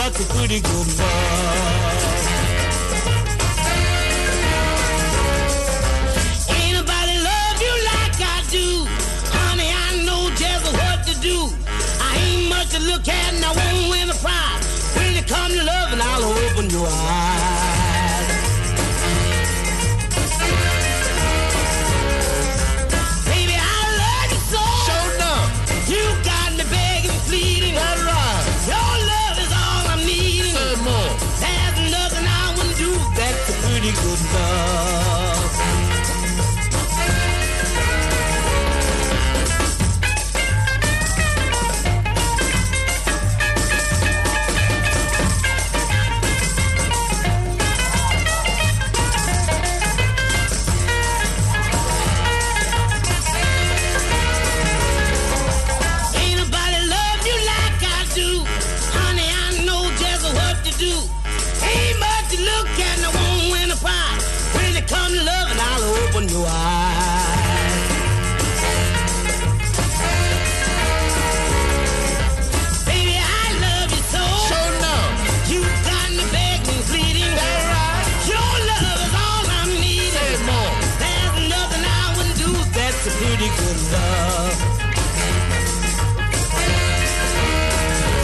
You. 0.09 0.15
That's 0.15 0.31
a 0.31 0.35
pretty 0.35 0.61
good 0.61 0.99
love. 0.99 1.88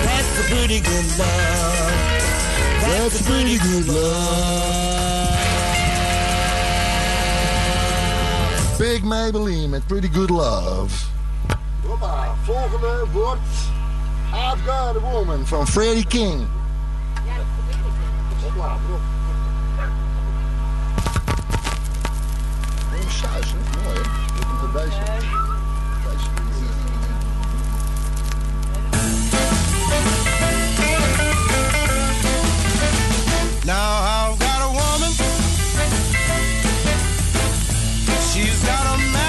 That's 0.06 0.48
good 0.80 1.18
love. 1.18 1.92
That's 2.82 3.22
good 3.58 3.86
love. 3.86 5.14
Big 8.78 9.02
Maybelline 9.04 9.70
met 9.70 9.86
Pretty 9.86 10.08
Good 10.08 10.30
Love. 10.30 11.06
Hoppa, 11.86 12.34
volgende 12.42 13.06
wordt 13.12 13.40
I've 14.32 14.62
Got 14.66 14.96
a 14.96 15.00
Woman 15.00 15.46
van 15.46 15.66
Freddie 15.66 16.06
King. 16.06 16.46
Ja, 17.26 17.36
dat 17.36 17.44
is 18.38 19.13
Now 24.74 24.82
I've 33.70 34.38
got 34.40 34.62
a 34.62 34.70
woman. 34.72 35.12
She's 38.32 38.64
got 38.64 38.94
a 38.94 38.98
man. 39.12 39.23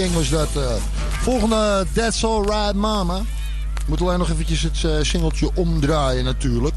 King 0.00 0.14
was 0.14 0.28
dat. 0.28 0.48
Eh. 0.56 0.62
volgende 1.20 1.86
That's 1.94 2.24
Alright 2.24 2.74
Mama. 2.74 3.20
Moet 3.86 4.00
alleen 4.00 4.18
nog 4.18 4.30
eventjes 4.30 4.62
het 4.62 4.84
eh, 4.84 4.90
singeltje 5.00 5.50
omdraaien 5.54 6.24
natuurlijk. 6.24 6.74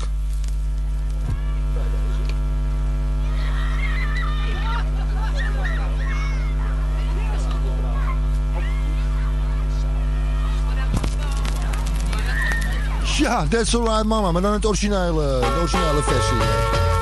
Ja, 13.18 13.48
That's 13.50 13.76
Alright 13.76 14.04
Mama, 14.04 14.32
maar 14.32 14.42
dan 14.42 14.54
het 14.54 14.66
originele, 14.66 15.40
de 15.40 15.58
originele 15.60 16.04
versie. 16.04 16.93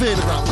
Federal. 0.00 0.49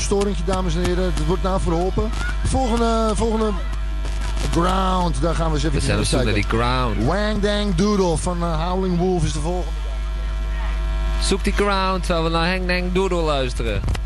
een 0.00 0.06
storingje, 0.06 0.44
dames 0.44 0.74
en 0.74 0.84
heren. 0.84 1.04
Het 1.04 1.26
wordt 1.26 1.42
nou 1.42 1.60
verholpen. 1.60 2.10
Volgende, 2.44 3.10
volgende 3.14 3.52
Ground, 4.50 5.20
daar 5.20 5.34
gaan 5.34 5.48
we 5.48 5.54
eens 5.54 5.64
even 5.64 5.78
we 5.78 5.84
zijn 5.84 5.98
op 5.98 6.04
zoek 6.04 6.24
naar 6.24 6.34
die 6.34 6.42
ground. 6.42 7.04
Wang 7.04 7.40
Dang 7.40 7.74
Doodle 7.74 8.16
van 8.16 8.42
eh, 8.42 8.68
Howling 8.68 8.98
Wolf 8.98 9.24
is 9.24 9.32
de 9.32 9.40
volgende. 9.40 9.70
Zoek 11.22 11.44
die 11.44 11.52
ground, 11.52 12.04
terwijl 12.04 12.24
we 12.24 12.30
naar 12.30 12.48
Hang 12.48 12.66
Dang 12.66 12.92
Doodle 12.92 13.20
luisteren. 13.20 13.99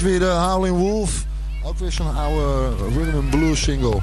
weer 0.00 0.18
de 0.18 0.30
Howling 0.30 0.76
Wolf. 0.76 1.24
Ook 1.64 1.78
weer 1.78 1.92
zo'n 1.92 2.16
oude 2.16 2.74
rhythm 2.94 3.16
and 3.16 3.30
blues 3.30 3.62
single. 3.62 4.00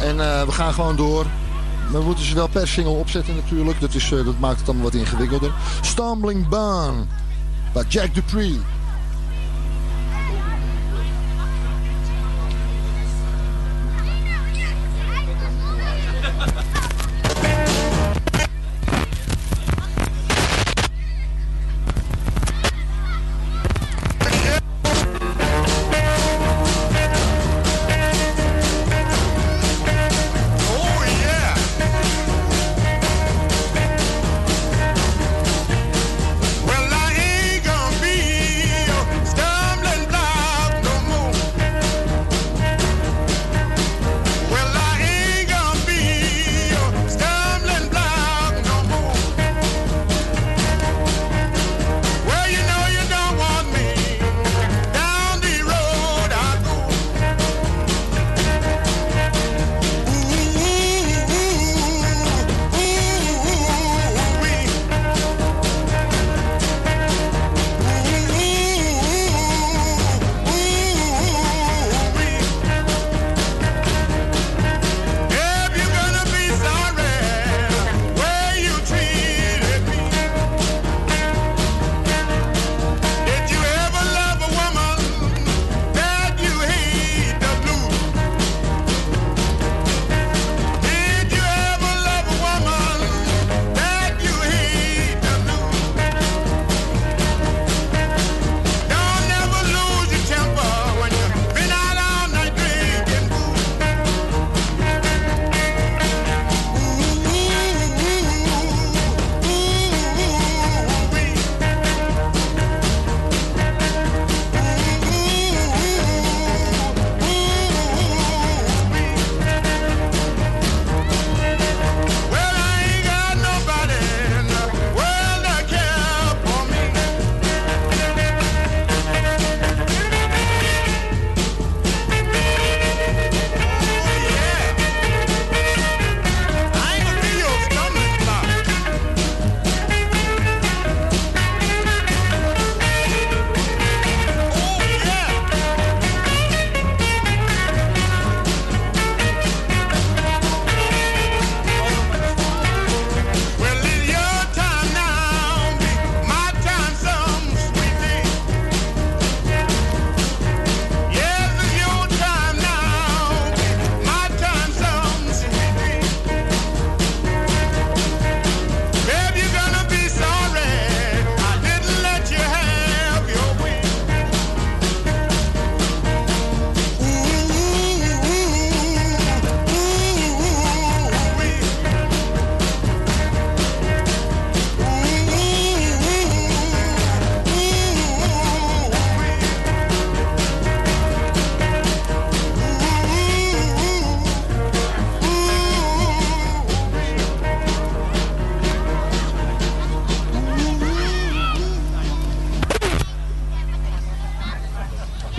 En 0.00 0.20
eh, 0.20 0.42
we 0.42 0.52
gaan 0.52 0.72
gewoon 0.72 0.96
door. 0.96 1.26
We 1.92 2.00
moeten 2.00 2.24
ze 2.24 2.34
wel 2.34 2.48
per 2.48 2.68
single 2.68 2.92
opzetten 2.92 3.34
natuurlijk. 3.34 3.80
Dat, 3.80 3.94
is, 3.94 4.12
eh, 4.12 4.24
dat 4.24 4.38
maakt 4.38 4.56
het 4.56 4.66
dan 4.66 4.82
wat 4.82 4.94
ingewikkelder. 4.94 5.52
Stumbling 5.80 6.48
Baan. 6.48 7.08
Bij 7.72 7.84
Jack 7.88 8.14
Dupree. 8.14 8.60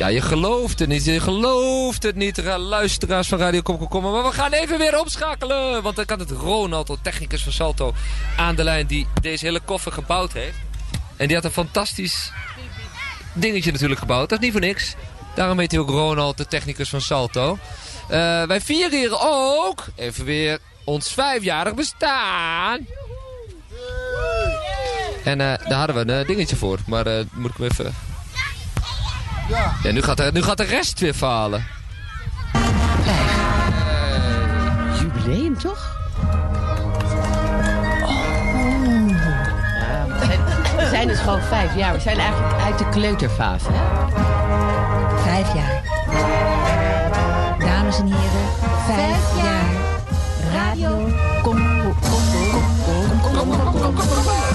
Ja, 0.08 0.14
je 0.14 0.22
gelooft 0.22 0.80
het 0.80 0.89
niet. 0.89 1.05
Je 1.05 1.20
gelooft 1.20 2.03
het 2.03 2.16
niet, 2.16 2.38
ra- 2.38 2.58
luisteraars 2.58 3.28
van 3.28 3.39
Radio 3.39 3.62
Kom 3.62 3.78
Kom 3.78 3.88
Kom. 3.88 4.03
Maar 4.03 4.24
we 4.24 4.32
gaan 4.32 4.51
even 4.51 4.78
weer 4.78 4.99
opschakelen. 4.99 5.82
Want 5.82 5.95
dan 5.95 6.05
kan 6.05 6.20
het 6.20 6.32
Ronald, 6.32 6.88
de 6.88 6.97
technicus 7.01 7.43
van 7.43 7.51
Salto, 7.51 7.93
aan 8.38 8.55
de 8.55 8.64
lijn 8.64 8.88
die 8.88 9.08
deze 9.22 9.45
hele 9.45 9.60
koffer 9.60 9.91
gebouwd 9.91 10.34
heeft. 10.34 10.58
En 11.16 11.28
die 11.28 11.36
had 11.36 11.45
een 11.45 11.51
fantastisch 11.51 12.32
dingetje 13.34 13.72
natuurlijk 13.72 13.99
gebouwd. 13.99 14.30
Dat 14.30 14.38
is 14.39 14.43
niet 14.43 14.53
voor 14.53 14.62
niks. 14.66 14.95
Daarom 15.36 15.60
heet 15.60 15.72
hij 15.72 15.80
ook 15.80 15.89
Ronald, 15.89 16.38
de 16.38 16.47
technicus 16.47 16.89
van 16.89 17.01
Salto. 17.01 17.58
Eh, 18.10 18.43
wij 18.43 18.62
vieren 18.62 18.99
hier 18.99 19.18
ook 19.20 19.86
even 19.95 20.26
weer 20.26 20.60
ons 20.84 21.12
vijfjarig 21.14 21.74
bestaan. 21.74 22.88
En 25.24 25.41
eh, 25.41 25.68
daar 25.70 25.78
hadden 25.78 25.95
we 25.95 26.01
een 26.14 26.20
eh, 26.22 26.28
dingetje 26.28 26.55
voor. 26.55 26.80
Maar 26.86 27.05
eh, 27.05 27.24
moet 27.34 27.51
ik 27.51 27.58
hem 27.58 27.68
even... 27.68 28.07
Ja. 29.48 29.74
Ja, 29.84 29.91
nu 29.91 30.02
gaat, 30.02 30.18
de, 30.18 30.30
nu 30.34 30.41
gaat 30.41 30.58
de 30.58 30.64
rest 30.64 31.00
weer 31.00 31.14
falen. 31.14 31.66
Jubileum, 35.00 35.58
toch? 35.58 35.95
Ja, 39.78 40.06
we 40.78 40.88
zijn, 40.89 41.08
dus 41.08 41.20
gewoon 41.20 41.41
vijf 41.41 41.76
jaar. 41.76 41.93
We 41.93 42.00
zijn 42.00 42.18
eigenlijk 42.18 42.62
uit 42.62 42.78
de 42.78 42.89
kleuterfase. 42.89 43.68
Hè? 43.72 44.08
Vijf 45.24 45.54
jaar. 45.54 45.84
Dames 47.60 48.00
en 48.00 48.06
heren, 48.06 48.48
vijf 48.86 49.43
jaar. 49.43 49.66
Radio 50.54 51.10
Congo. 51.43 51.95
Congo. 52.02 52.62
Congo. 53.22 53.43
Congo. 53.43 53.72
Congo. 53.72 53.91
Ik 53.91 54.47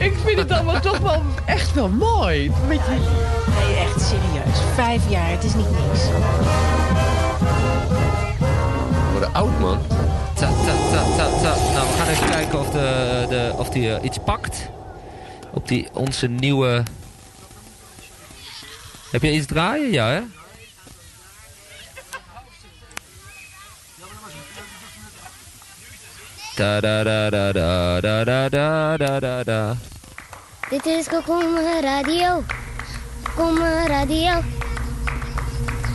Ik 0.00 0.14
vind 0.24 0.38
het 0.38 0.50
allemaal 0.50 0.80
toch 0.80 0.98
wel 0.98 1.22
echt 1.44 1.74
wel 1.74 1.88
mooi. 1.88 2.50
Met 2.68 2.76
je... 2.76 2.90
Nee, 3.58 3.76
echt 3.76 4.00
serieus. 4.00 4.58
Vijf 4.74 5.10
jaar, 5.10 5.30
het 5.30 5.44
is 5.44 5.54
niet 5.54 5.70
niks. 5.70 6.00
Voor 9.10 9.20
de 9.20 9.28
oud 9.32 9.58
man. 9.58 9.78
Ta, 10.34 10.48
ta, 10.48 10.74
ta, 10.90 11.02
ta, 11.16 11.28
ta. 11.42 11.54
Nou, 11.72 11.88
we 11.88 11.94
gaan 11.98 12.08
even 12.08 12.30
kijken 12.30 12.58
of, 12.58 12.70
de, 12.70 13.26
de, 13.28 13.52
of 13.56 13.68
die 13.68 13.94
eh, 13.94 14.04
iets 14.04 14.18
pakt. 14.24 14.70
Op 15.52 15.68
die, 15.68 15.88
onze 15.92 16.26
nieuwe... 16.26 16.82
Heb 19.10 19.22
je 19.22 19.32
iets 19.32 19.46
draaien? 19.46 19.92
Ja, 19.92 20.08
hè? 20.08 20.20
Da 26.60 26.78
da 26.78 27.02
da 27.02 27.30
da 27.30 27.52
da 27.52 28.00
da 28.02 28.24
da 28.24 28.48
da 28.50 28.96
da 28.98 29.20
da 29.20 29.42
da. 29.44 29.76
Dit 30.70 30.86
is 30.86 31.08
Kokoma 31.08 31.80
Radio. 31.80 32.44
Kokoma 33.22 33.86
Radio. 33.88 34.42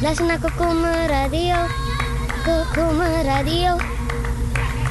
Luister 0.01 0.25
naar 0.25 0.39
Kokoma 0.39 1.05
Radio. 1.07 1.55
Kokoma 2.45 3.21
Radio. 3.21 3.77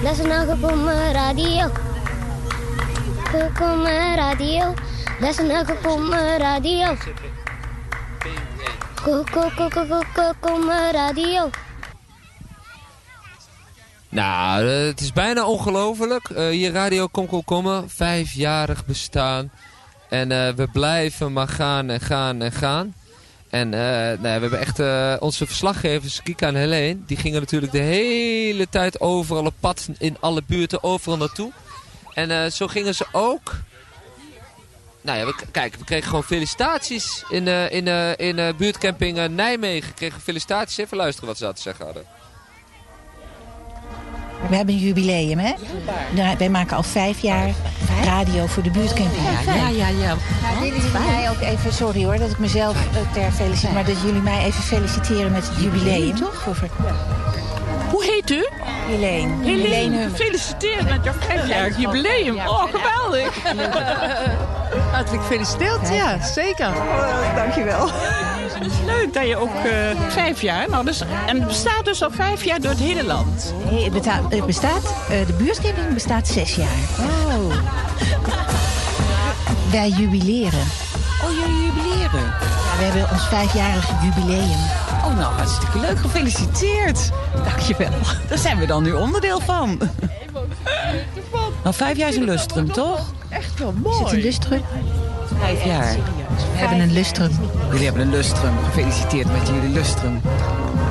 Luister 0.03 0.29
naar 0.29 0.47
Kokoma 0.47 1.13
Radio. 1.13 1.71
Kokoma 3.33 4.15
Radio. 4.15 4.75
Luister 5.21 5.45
naar 5.47 5.65
Kokoma 5.65 6.37
Radio. 6.37 6.95
Kokoma 10.15 10.91
Radio. 10.93 11.51
Nou, 14.15 14.69
eh, 14.69 14.87
het 14.87 15.01
is 15.01 15.13
bijna 15.13 15.47
ongelooflijk. 15.47 16.29
Eh, 16.29 16.49
hier 16.49 16.73
Radio 16.73 17.07
Kom 17.07 17.27
Kom 17.27 17.45
Kommen, 17.45 17.91
vijfjarig 17.91 18.87
bestaan. 18.87 19.51
En 20.09 20.33
eh, 20.33 20.55
we 20.55 20.69
blijven 20.73 21.33
maar 21.33 21.49
gaan 21.49 21.91
en 21.91 22.01
gaan 22.01 22.43
en 22.43 22.53
gaan. 22.53 22.95
En 23.51 23.75
eh, 23.75 23.81
nou 23.81 24.21
we 24.21 24.29
hebben 24.29 24.59
echt 24.61 24.79
eh, 24.79 25.15
onze 25.19 25.47
verslaggevers, 25.47 26.23
Kika 26.23 26.47
en 26.47 26.55
Helene, 26.55 26.99
die 27.07 27.17
gingen 27.17 27.41
natuurlijk 27.41 27.73
de 27.73 27.79
hele 27.79 28.69
tijd 28.69 29.01
overal 29.01 29.45
op 29.45 29.55
pad, 29.61 29.89
in 29.99 30.17
alle 30.21 30.43
buurten, 30.47 30.83
overal 30.83 31.19
naartoe. 31.19 31.53
En 32.15 32.31
eh, 32.31 32.51
zo 32.51 32.67
gingen 32.67 32.95
ze 32.95 33.07
ook. 33.13 33.53
Nou 35.01 35.19
ja, 35.19 35.27
we, 35.27 35.35
kijk, 35.51 35.75
we 35.77 35.85
kregen 35.85 36.09
gewoon 36.09 36.25
felicitaties 36.25 37.25
in, 37.29 37.49
eh, 37.49 37.71
in, 37.73 37.89
eh, 37.89 38.17
in 38.17 38.39
eh, 38.39 38.55
buurtcamping 38.55 39.19
eh, 39.19 39.29
Nijmegen. 39.29 39.89
We 39.89 39.95
kregen 39.95 40.21
felicitaties. 40.21 40.77
Even 40.77 40.97
luisteren 40.97 41.29
wat 41.29 41.39
ze 41.39 41.45
hadden 41.45 41.63
te 41.63 41.69
zeggen 41.69 41.85
hadden. 41.85 42.14
We 44.49 44.57
hebben 44.57 44.75
een 44.75 44.81
jubileum, 44.81 45.39
hè? 45.39 45.53
Ja, 46.15 46.37
wij 46.37 46.49
maken 46.49 46.77
al 46.77 46.83
vijf 46.83 47.19
jaar 47.19 47.51
radio 48.05 48.47
voor 48.47 48.63
de 48.63 48.71
buurtcamping. 48.71 49.23
Ja, 49.47 49.69
ja, 49.69 49.89
ja. 49.89 50.07
Nou, 50.43 50.61
willen 50.61 50.77
jullie 50.81 50.91
mij 50.93 51.31
ook 51.31 51.41
even, 51.41 51.73
sorry 51.73 52.05
hoor, 52.05 52.19
dat 52.19 52.31
ik 52.31 52.39
mezelf 52.39 52.77
eh, 52.77 53.13
ter 53.13 53.33
feliciteer, 53.33 53.73
maar 53.73 53.85
dat 53.85 54.01
jullie 54.01 54.21
mij 54.23 54.45
even 54.45 54.63
feliciteren 54.63 55.33
met 55.33 55.49
het 55.49 55.63
jubileum. 55.63 56.15
toch? 56.15 56.45
Hoe 57.91 58.05
heet 58.05 58.31
u? 58.31 58.49
Helene. 58.89 59.45
Helene 59.45 60.09
gefeliciteerd 60.11 60.89
met 60.89 61.05
je 61.05 61.13
vijfjarig 61.19 61.79
jubileum. 61.79 62.37
Oh, 62.39 62.63
geweldig. 62.73 63.37
Hartelijk 64.93 65.23
gefeliciteerd, 65.23 65.89
ja, 65.89 66.23
zeker. 66.27 66.73
Dankjewel. 67.37 67.91
Is 69.05 69.11
leuk 69.11 69.23
dat 69.23 69.29
je 69.29 69.37
ook 69.37 69.55
eh, 69.65 70.11
vijf 70.11 70.41
jaar, 70.41 70.69
nou, 70.71 70.85
dus, 70.85 71.01
en 71.27 71.37
het 71.39 71.47
bestaat 71.47 71.85
dus 71.85 72.03
al 72.03 72.11
vijf 72.11 72.45
jaar 72.45 72.61
door 72.61 72.71
het 72.71 72.81
hele 72.81 73.05
land. 73.05 73.55
Nee, 73.71 73.85
het, 73.85 73.93
beta- 73.93 74.21
het 74.29 74.47
bestaat, 74.47 74.95
eh, 75.11 75.27
de 75.27 75.33
buurtcamping 75.33 75.95
bestaat 75.95 76.29
zes 76.29 76.55
jaar. 76.55 76.67
Oh. 77.01 77.55
Wij 79.73 79.89
jubileren. 79.89 80.61
Oh, 81.25 81.31
jullie 81.31 81.65
jubileren. 81.65 82.21
Ja, 82.25 82.77
we 82.79 82.85
hebben 82.85 83.11
ons 83.13 83.27
vijfjarig 83.27 83.91
jubileum. 84.03 84.59
Oh, 85.05 85.17
nou, 85.17 85.35
hartstikke 85.35 85.79
leuk. 85.79 85.99
Gefeliciteerd. 85.99 87.11
Dankjewel. 87.45 87.91
Daar 88.29 88.39
zijn 88.39 88.59
we 88.59 88.67
dan 88.67 88.83
nu 88.83 88.93
onderdeel 88.93 89.41
van. 89.41 89.79
Nou, 91.63 91.75
vijf 91.75 91.97
jaar 91.97 92.09
is 92.09 92.17
een 92.17 92.25
lustrum, 92.25 92.73
toch? 92.73 93.13
Echt 93.29 93.59
wel 93.59 93.75
Is 93.91 93.99
het 93.99 94.13
een 94.13 94.21
lustrum? 94.21 94.63
Vijf 95.27 95.65
jaar. 95.65 95.95
We 95.95 96.59
hebben 96.59 96.81
een 96.81 96.93
lustrum. 96.93 97.31
Jullie 97.71 97.85
hebben 97.85 98.03
een 98.03 98.11
lustrum. 98.11 98.59
Gefeliciteerd 98.59 99.33
met 99.33 99.49
jullie 99.49 99.69
lustrum. 99.69 100.21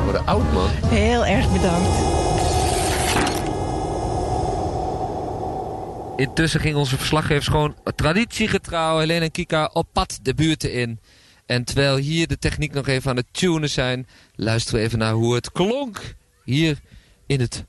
Voor 0.04 0.12
de 0.12 0.20
oud 0.26 0.54
man. 0.54 0.70
Heel 0.86 1.26
erg 1.26 1.52
bedankt. 1.52 2.22
Intussen 6.16 6.60
gingen 6.60 6.78
onze 6.78 6.98
verslaggevers 6.98 7.48
gewoon 7.48 7.76
traditiegetrouw, 7.96 9.00
Helene 9.00 9.26
en 9.26 9.32
Kika, 9.32 9.70
op 9.74 9.88
pad 9.92 10.20
de 10.22 10.34
buurten 10.34 10.74
in. 10.74 11.00
En 11.46 11.64
terwijl 11.64 11.96
hier 11.96 12.28
de 12.28 12.38
techniek 12.38 12.74
nog 12.74 12.88
even 12.88 13.10
aan 13.10 13.18
het 13.18 13.26
tunen 13.32 13.70
zijn, 13.70 14.08
luisteren 14.36 14.80
we 14.80 14.86
even 14.86 15.00
naar 15.00 15.14
hoe 15.14 15.36
het 15.36 15.52
klonk 15.52 16.16
hier 16.44 16.80
in 17.26 17.40
het 17.40 17.66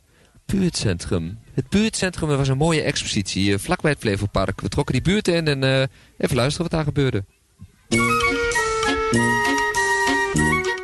buurtcentrum. 0.46 1.38
Het 1.54 1.68
buurtcentrum, 1.68 2.28
was 2.28 2.48
een 2.48 2.56
mooie 2.56 2.82
expositie 2.82 3.42
hier 3.42 3.58
vlakbij 3.58 3.90
het 3.90 4.00
Flevopark. 4.00 4.60
We 4.60 4.68
trokken 4.68 4.94
die 4.94 5.02
buurt 5.02 5.28
in 5.28 5.48
en 5.48 5.64
eh, 5.64 5.82
even 6.18 6.36
luisteren 6.36 6.70
wat 6.70 6.70
daar 6.70 6.84
gebeurde. 6.84 7.24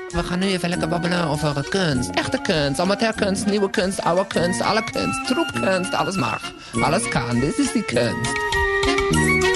We 0.09 0.23
gaan 0.23 0.39
nu 0.39 0.47
even 0.47 0.69
lekker 0.69 0.89
babbelen 0.89 1.25
over 1.25 1.69
kunst. 1.69 2.11
Echte 2.11 2.41
kunst, 2.43 2.81
amateurkunst, 2.81 3.47
nieuwe 3.47 3.71
kunst, 3.71 4.03
oude 4.03 4.27
kunst, 4.27 4.61
alle 4.61 4.85
kunst. 4.85 5.27
Troepkunst, 5.27 5.95
alles 5.95 6.17
mag. 6.17 6.53
Alles 6.81 7.09
kan, 7.09 7.41
dit 7.41 7.59
is 7.59 7.73
die 7.73 7.85
kunst. 7.85 9.50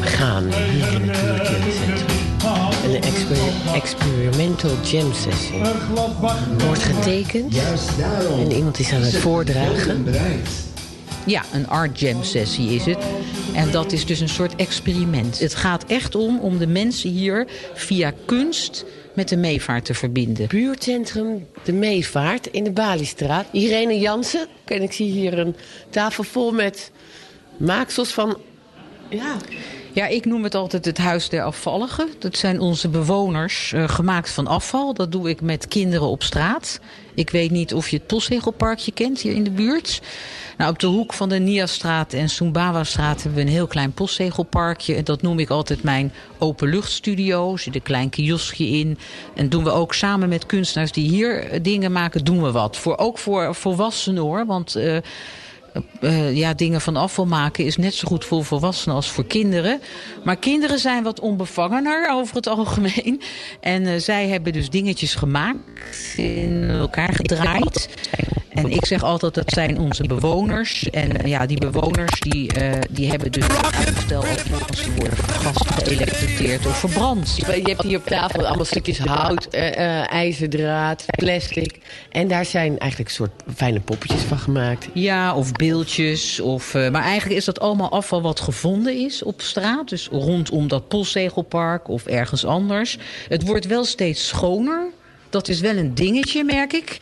Gaan 0.00 0.52
hier 0.52 0.92
in 0.92 1.08
het 1.08 1.20
buurtcentrum. 1.22 2.16
Een 2.84 3.02
exper- 3.02 3.74
experimental 3.74 4.70
jam 4.82 5.12
sessie. 5.12 5.60
Er 5.60 6.66
wordt 6.66 6.82
getekend 6.82 7.56
en 8.38 8.52
iemand 8.52 8.78
is 8.78 8.92
aan 8.92 9.02
het 9.02 9.16
voordragen. 9.16 10.06
Ja, 11.26 11.42
een 11.52 11.68
art 11.68 12.00
jam 12.00 12.22
sessie 12.22 12.70
is 12.70 12.84
het. 12.84 12.98
En 13.54 13.70
dat 13.70 13.92
is 13.92 14.06
dus 14.06 14.20
een 14.20 14.28
soort 14.28 14.56
experiment. 14.56 15.38
Het 15.38 15.54
gaat 15.54 15.84
echt 15.84 16.14
om 16.14 16.38
om 16.38 16.58
de 16.58 16.66
mensen 16.66 17.10
hier 17.10 17.46
via 17.74 18.12
kunst 18.24 18.84
met 19.14 19.28
de 19.28 19.36
meevaart 19.36 19.84
te 19.84 19.94
verbinden. 19.94 20.46
Buurtcentrum 20.48 21.46
De 21.64 21.72
Meevaart 21.72 22.46
in 22.46 22.64
de 22.64 22.70
Baliestraat. 22.72 23.46
Irene 23.52 23.98
Jansen. 23.98 24.46
En 24.64 24.82
ik 24.82 24.92
zie 24.92 25.10
hier 25.10 25.38
een 25.38 25.56
tafel 25.90 26.24
vol 26.24 26.52
met 26.52 26.90
maaksels 27.56 28.12
van 28.12 28.38
Ja. 29.08 29.36
Ja, 29.98 30.06
ik 30.06 30.24
noem 30.24 30.42
het 30.42 30.54
altijd 30.54 30.84
het 30.84 30.98
Huis 30.98 31.28
der 31.28 31.42
Afvalligen. 31.42 32.08
Dat 32.18 32.36
zijn 32.36 32.60
onze 32.60 32.88
bewoners, 32.88 33.72
eh, 33.72 33.88
gemaakt 33.88 34.30
van 34.30 34.46
afval. 34.46 34.94
Dat 34.94 35.12
doe 35.12 35.28
ik 35.28 35.40
met 35.40 35.68
kinderen 35.68 36.06
op 36.06 36.22
straat. 36.22 36.80
Ik 37.14 37.30
weet 37.30 37.50
niet 37.50 37.74
of 37.74 37.88
je 37.88 37.96
het 37.96 38.06
Postzegelparkje 38.06 38.92
kent 38.92 39.20
hier 39.20 39.34
in 39.34 39.44
de 39.44 39.50
buurt. 39.50 40.00
Nou, 40.56 40.70
op 40.70 40.78
de 40.78 40.86
hoek 40.86 41.12
van 41.12 41.28
de 41.28 41.38
Niastraat 41.38 42.12
en 42.12 42.28
Sumbawa-straat 42.28 43.22
hebben 43.22 43.34
we 43.34 43.46
een 43.46 43.52
heel 43.52 43.66
klein 43.66 43.92
postzegelparkje. 43.92 44.94
En 44.94 45.04
dat 45.04 45.22
noem 45.22 45.38
ik 45.38 45.50
altijd 45.50 45.82
mijn 45.82 46.12
openluchtstudio. 46.38 47.52
Er 47.52 47.58
zit 47.58 47.74
een 47.74 47.82
klein 47.82 48.10
kioskje 48.10 48.66
in. 48.66 48.98
En 49.34 49.48
doen 49.48 49.64
we 49.64 49.70
ook 49.70 49.94
samen 49.94 50.28
met 50.28 50.46
kunstenaars 50.46 50.92
die 50.92 51.08
hier 51.08 51.62
dingen 51.62 51.92
maken, 51.92 52.24
doen 52.24 52.42
we 52.42 52.52
wat. 52.52 52.76
Voor, 52.76 52.96
ook 52.96 53.18
voor 53.18 53.54
volwassenen 53.54 54.22
hoor, 54.22 54.46
want... 54.46 54.74
eh, 54.74 54.96
eh, 56.00 56.36
ja, 56.36 56.54
dingen 56.54 56.80
van 56.80 56.96
afval 56.96 57.26
maken 57.26 57.64
is 57.64 57.76
net 57.76 57.94
zo 57.94 58.08
goed 58.08 58.24
voor 58.24 58.44
volwassenen 58.44 58.96
als 58.96 59.10
voor 59.10 59.26
kinderen. 59.26 59.80
Maar 60.24 60.36
kinderen 60.36 60.78
zijn 60.78 61.02
wat 61.02 61.20
onbevangener 61.20 62.10
over 62.12 62.36
het 62.36 62.46
algemeen. 62.46 63.22
En 63.60 63.86
eh, 63.86 64.00
zij 64.00 64.28
hebben 64.28 64.52
dus 64.52 64.70
dingetjes 64.70 65.14
gemaakt, 65.14 65.58
in 66.16 66.70
elkaar 66.70 67.12
gedraaid. 67.12 67.88
En 68.48 68.70
ik 68.70 68.86
zeg 68.86 69.02
altijd 69.02 69.34
dat 69.34 69.50
zijn 69.50 69.78
onze 69.78 70.06
bewoners. 70.06 70.90
En 70.90 71.16
eh, 71.16 71.30
ja, 71.30 71.46
die 71.46 71.58
bewoners 71.58 72.20
die, 72.20 72.52
eh, 72.52 72.80
die 72.90 73.10
hebben 73.10 73.32
dus 73.32 73.44
volgens 73.46 74.82
ze 74.82 74.94
worden 74.96 75.18
gas 75.18 75.66
geëlektrocuteerd 75.66 76.66
of 76.66 76.78
verbrand. 76.78 77.36
Je 77.36 77.60
hebt 77.62 77.82
hier 77.82 77.98
op 77.98 78.06
tafel 78.06 78.46
allemaal 78.46 78.64
stukjes 78.64 78.98
hout, 78.98 79.48
ijzerdraad, 80.08 81.04
plastic. 81.06 81.78
En 82.10 82.28
daar 82.28 82.44
zijn 82.44 82.78
eigenlijk 82.78 83.10
soort 83.10 83.30
fijne 83.54 83.80
poppetjes 83.80 84.22
van 84.22 84.38
gemaakt. 84.38 84.88
Ja, 84.92 85.34
of 85.34 85.52
beeldjes. 85.68 86.40
Of, 86.40 86.74
eh, 86.74 86.90
maar 86.90 87.02
eigenlijk 87.02 87.38
is 87.38 87.44
dat 87.44 87.60
allemaal 87.60 87.90
afval 87.90 88.22
wat 88.22 88.40
gevonden 88.40 88.96
is 88.96 89.22
op 89.22 89.40
straat. 89.40 89.88
Dus 89.88 90.08
rondom 90.10 90.68
dat 90.68 90.88
postzegelpark 90.88 91.88
of 91.88 92.06
ergens 92.06 92.44
anders. 92.44 92.98
Het 93.28 93.46
wordt 93.46 93.66
wel 93.66 93.84
steeds 93.84 94.26
schoner. 94.26 94.90
Dat 95.30 95.48
is 95.48 95.60
wel 95.60 95.76
een 95.76 95.94
dingetje, 95.94 96.44
merk 96.44 96.72
ik. 96.72 96.98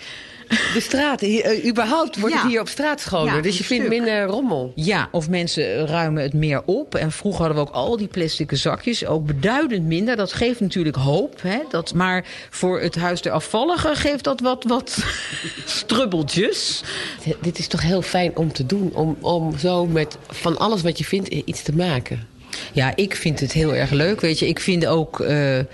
De 0.49 0.81
straat, 0.81 1.21
hier, 1.21 1.45
eh, 1.45 1.67
überhaupt 1.67 2.19
wordt 2.19 2.35
Ja. 2.35 2.41
het 2.43 2.51
hier 2.51 2.61
op 2.61 2.69
straat 2.69 3.01
schoner. 3.01 3.35
Ja, 3.35 3.41
dus 3.41 3.59
je 3.59 3.65
vindt 3.65 3.87
stuk. 3.87 3.99
minder 3.99 4.25
rommel. 4.25 4.73
Ja, 4.75 5.09
of 5.13 5.29
mensen 5.29 5.87
ruimen 5.87 6.23
het 6.23 6.33
meer 6.33 6.63
op. 6.65 6.95
En 6.95 7.13
vroeger 7.13 7.45
hadden 7.45 7.63
we 7.65 7.69
ook 7.69 7.75
al 7.75 7.97
die 7.97 8.07
plastic 8.07 8.51
zakjes. 8.55 9.07
Ook 9.07 9.27
beduidend 9.27 9.85
minder. 9.87 10.17
Dat 10.17 10.33
geeft 10.33 10.61
natuurlijk 10.61 10.97
hoop. 10.97 11.43
Hè? 11.43 11.59
Dat, 11.71 11.95
maar 11.95 12.25
voor 12.51 12.81
het 12.81 12.95
Huis 12.95 13.23
der 13.23 13.33
Afvalligen 13.33 13.97
geeft 13.97 14.25
dat 14.25 14.41
wat, 14.41 14.65
wat 14.65 14.99
strubbeltjes. 15.65 16.83
Dit 17.41 17.59
is 17.59 17.67
toch 17.67 17.83
heel 17.83 18.03
fijn 18.03 18.37
om 18.37 18.53
te 18.53 18.67
doen. 18.67 18.91
Om, 18.95 19.17
om 19.21 19.59
zo 19.59 19.87
met 19.87 20.17
van 20.29 20.59
alles 20.59 20.83
wat 20.83 20.99
je 20.99 21.05
vindt 21.05 21.29
eh, 21.29 21.43
iets 21.45 21.63
te 21.63 21.73
maken. 21.75 22.27
Ja, 22.73 22.93
ik 22.97 23.17
vind 23.17 23.41
het 23.41 23.53
heel 23.53 23.75
erg 23.75 23.91
leuk. 23.91 24.21
Weet 24.21 24.39
je, 24.39 24.49
ik 24.49 24.61
vind 24.61 24.87
ook... 24.87 25.21
eh, 25.21 25.59
eh, 25.59 25.65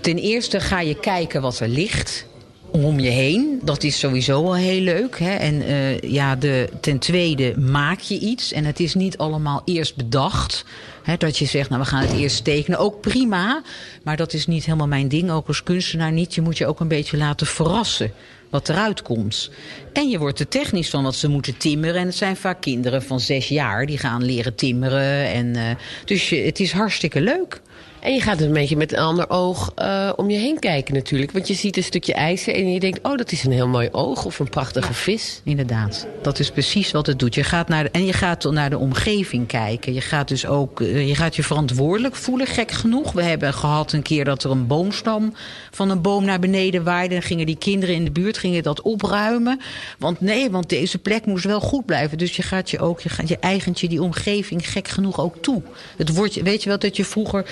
ten 0.00 0.18
eerste 0.18 0.60
ga 0.60 0.80
je 0.80 1.00
kijken 1.00 1.42
wat 1.42 1.58
er 1.60 1.68
ligt 1.68 2.26
om 2.70 3.00
je 3.00 3.10
heen. 3.10 3.60
Dat 3.62 3.82
is 3.82 3.98
sowieso 3.98 4.44
al 4.44 4.54
heel 4.54 4.80
leuk. 4.80 5.18
Hè? 5.18 5.34
En 5.34 5.62
eh, 5.62 6.00
ja, 6.00 6.36
de, 6.36 6.68
ten 6.80 6.98
tweede 6.98 7.58
maak 7.58 8.00
je 8.00 8.18
iets. 8.18 8.52
En 8.52 8.64
het 8.64 8.80
is 8.80 8.94
niet 8.94 9.18
allemaal 9.18 9.62
eerst 9.64 9.96
bedacht. 9.96 10.64
Hè, 11.02 11.16
dat 11.16 11.38
je 11.38 11.44
zegt, 11.44 11.68
nou 11.68 11.82
we 11.82 11.88
gaan 11.88 12.02
het 12.02 12.12
eerst 12.12 12.44
tekenen. 12.44 12.78
Ook 12.78 13.00
prima. 13.00 13.62
Maar 14.02 14.16
dat 14.16 14.32
is 14.32 14.46
niet 14.46 14.64
helemaal 14.64 14.86
mijn 14.86 15.08
ding. 15.08 15.30
Ook 15.30 15.46
als 15.46 15.62
kunstenaar 15.62 16.12
niet. 16.12 16.34
Je 16.34 16.40
moet 16.40 16.58
je 16.58 16.66
ook 16.66 16.80
een 16.80 16.88
beetje 16.88 17.16
laten 17.16 17.46
verrassen 17.46 18.12
wat 18.50 18.68
eruit 18.68 19.02
komt. 19.02 19.50
En 19.92 20.08
je 20.08 20.18
wordt 20.18 20.40
er 20.40 20.48
technisch 20.48 20.90
van, 20.90 21.02
want 21.02 21.14
ze 21.14 21.28
moeten 21.28 21.56
timmeren. 21.56 22.00
En 22.00 22.06
het 22.06 22.16
zijn 22.16 22.36
vaak 22.36 22.60
kinderen 22.60 23.02
van 23.02 23.20
zes 23.20 23.48
jaar 23.48 23.86
die 23.86 23.98
gaan 23.98 24.24
leren 24.24 24.54
timmeren. 24.54 25.32
En, 25.32 25.56
eh, 25.56 25.76
dus 26.04 26.28
het 26.28 26.60
is 26.60 26.72
hartstikke 26.72 27.20
leuk. 27.20 27.60
En 28.00 28.14
je 28.14 28.20
gaat 28.20 28.40
een 28.40 28.52
beetje 28.52 28.76
met 28.76 28.92
een 28.92 28.98
ander 28.98 29.30
oog 29.30 29.72
eh, 29.74 30.12
om 30.16 30.30
je 30.30 30.38
heen 30.38 30.58
kijken 30.58 30.94
natuurlijk. 30.94 31.32
Want 31.32 31.48
je 31.48 31.54
ziet 31.54 31.76
een 31.76 31.82
stukje 31.82 32.14
ijzer 32.14 32.54
en 32.54 32.72
je 32.72 32.80
denkt... 32.80 32.98
oh, 33.02 33.16
dat 33.16 33.32
is 33.32 33.44
een 33.44 33.52
heel 33.52 33.68
mooi 33.68 33.88
oog 33.92 34.24
of 34.24 34.38
een 34.38 34.48
prachtige 34.48 34.94
vis. 34.94 35.40
Inderdaad, 35.44 36.06
dat 36.22 36.38
is 36.38 36.50
precies 36.50 36.90
wat 36.90 37.06
het 37.06 37.18
doet. 37.18 37.34
Je 37.34 37.44
gaat 37.44 37.68
naar 37.68 37.88
en 37.92 38.06
je 38.06 38.12
gaat 38.12 38.50
naar 38.50 38.70
de 38.70 38.78
omgeving 38.78 39.46
kijken. 39.46 39.94
Je 39.94 40.00
gaat 40.00 40.28
dus 40.28 40.46
ook 40.46 40.80
eh, 40.80 41.08
je, 41.08 41.14
gaat 41.14 41.36
je 41.36 41.42
verantwoordelijk 41.42 42.14
voelen, 42.14 42.46
gek 42.46 42.70
genoeg. 42.70 43.12
We 43.12 43.22
hebben 43.22 43.54
gehad 43.54 43.92
een 43.92 44.02
keer 44.02 44.24
dat 44.24 44.44
er 44.44 44.50
een 44.50 44.66
boomstam 44.66 45.34
van 45.70 45.90
een 45.90 46.02
boom 46.02 46.24
naar 46.24 46.40
beneden 46.40 46.84
waaide. 46.84 47.14
En 47.14 47.22
gingen 47.22 47.46
die 47.46 47.58
kinderen 47.58 47.94
in 47.94 48.04
de 48.04 48.10
buurt 48.10 48.38
gingen 48.38 48.62
dat 48.62 48.82
opruimen. 48.82 49.60
Want 49.98 50.20
nee, 50.20 50.50
want 50.50 50.68
deze 50.68 50.98
plek 50.98 51.26
moest 51.26 51.44
wel 51.44 51.60
goed 51.60 51.86
blijven. 51.86 52.18
Dus 52.18 52.36
je 52.36 52.42
gaat 52.42 52.70
je 52.70 52.78
ook, 52.78 53.00
je, 53.00 53.08
gaat, 53.08 53.28
je 53.28 53.38
eigent 53.38 53.80
je 53.80 53.88
die 53.88 54.02
omgeving 54.02 54.70
gek 54.70 54.88
genoeg 54.88 55.20
ook 55.20 55.36
toe. 55.42 55.62
Het 55.96 56.14
wordt, 56.14 56.42
weet 56.42 56.62
je 56.62 56.68
wel 56.68 56.78
dat 56.78 56.96
je 56.96 57.04
vroeger 57.04 57.44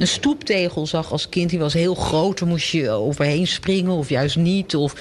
een 0.00 0.06
stoeptegel 0.06 0.86
zag 0.86 1.12
als 1.12 1.28
kind. 1.28 1.50
Die 1.50 1.58
was 1.58 1.72
heel 1.72 1.94
groot, 1.94 2.38
daar 2.38 2.48
moest 2.48 2.70
je 2.70 2.90
overheen 2.90 3.46
springen 3.46 3.92
of 3.92 4.08
juist 4.08 4.36
niet. 4.36 4.74
Of... 4.74 4.94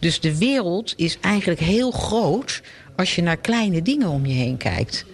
Dus 0.00 0.20
de 0.20 0.38
wereld 0.38 0.94
is 0.96 1.18
eigenlijk 1.20 1.60
heel 1.60 1.90
groot 1.90 2.62
als 2.96 3.14
je 3.14 3.22
naar 3.22 3.36
kleine 3.36 3.82
dingen 3.82 4.08
om 4.08 4.26
je 4.26 4.34
heen 4.34 4.56
kijkt. 4.56 5.04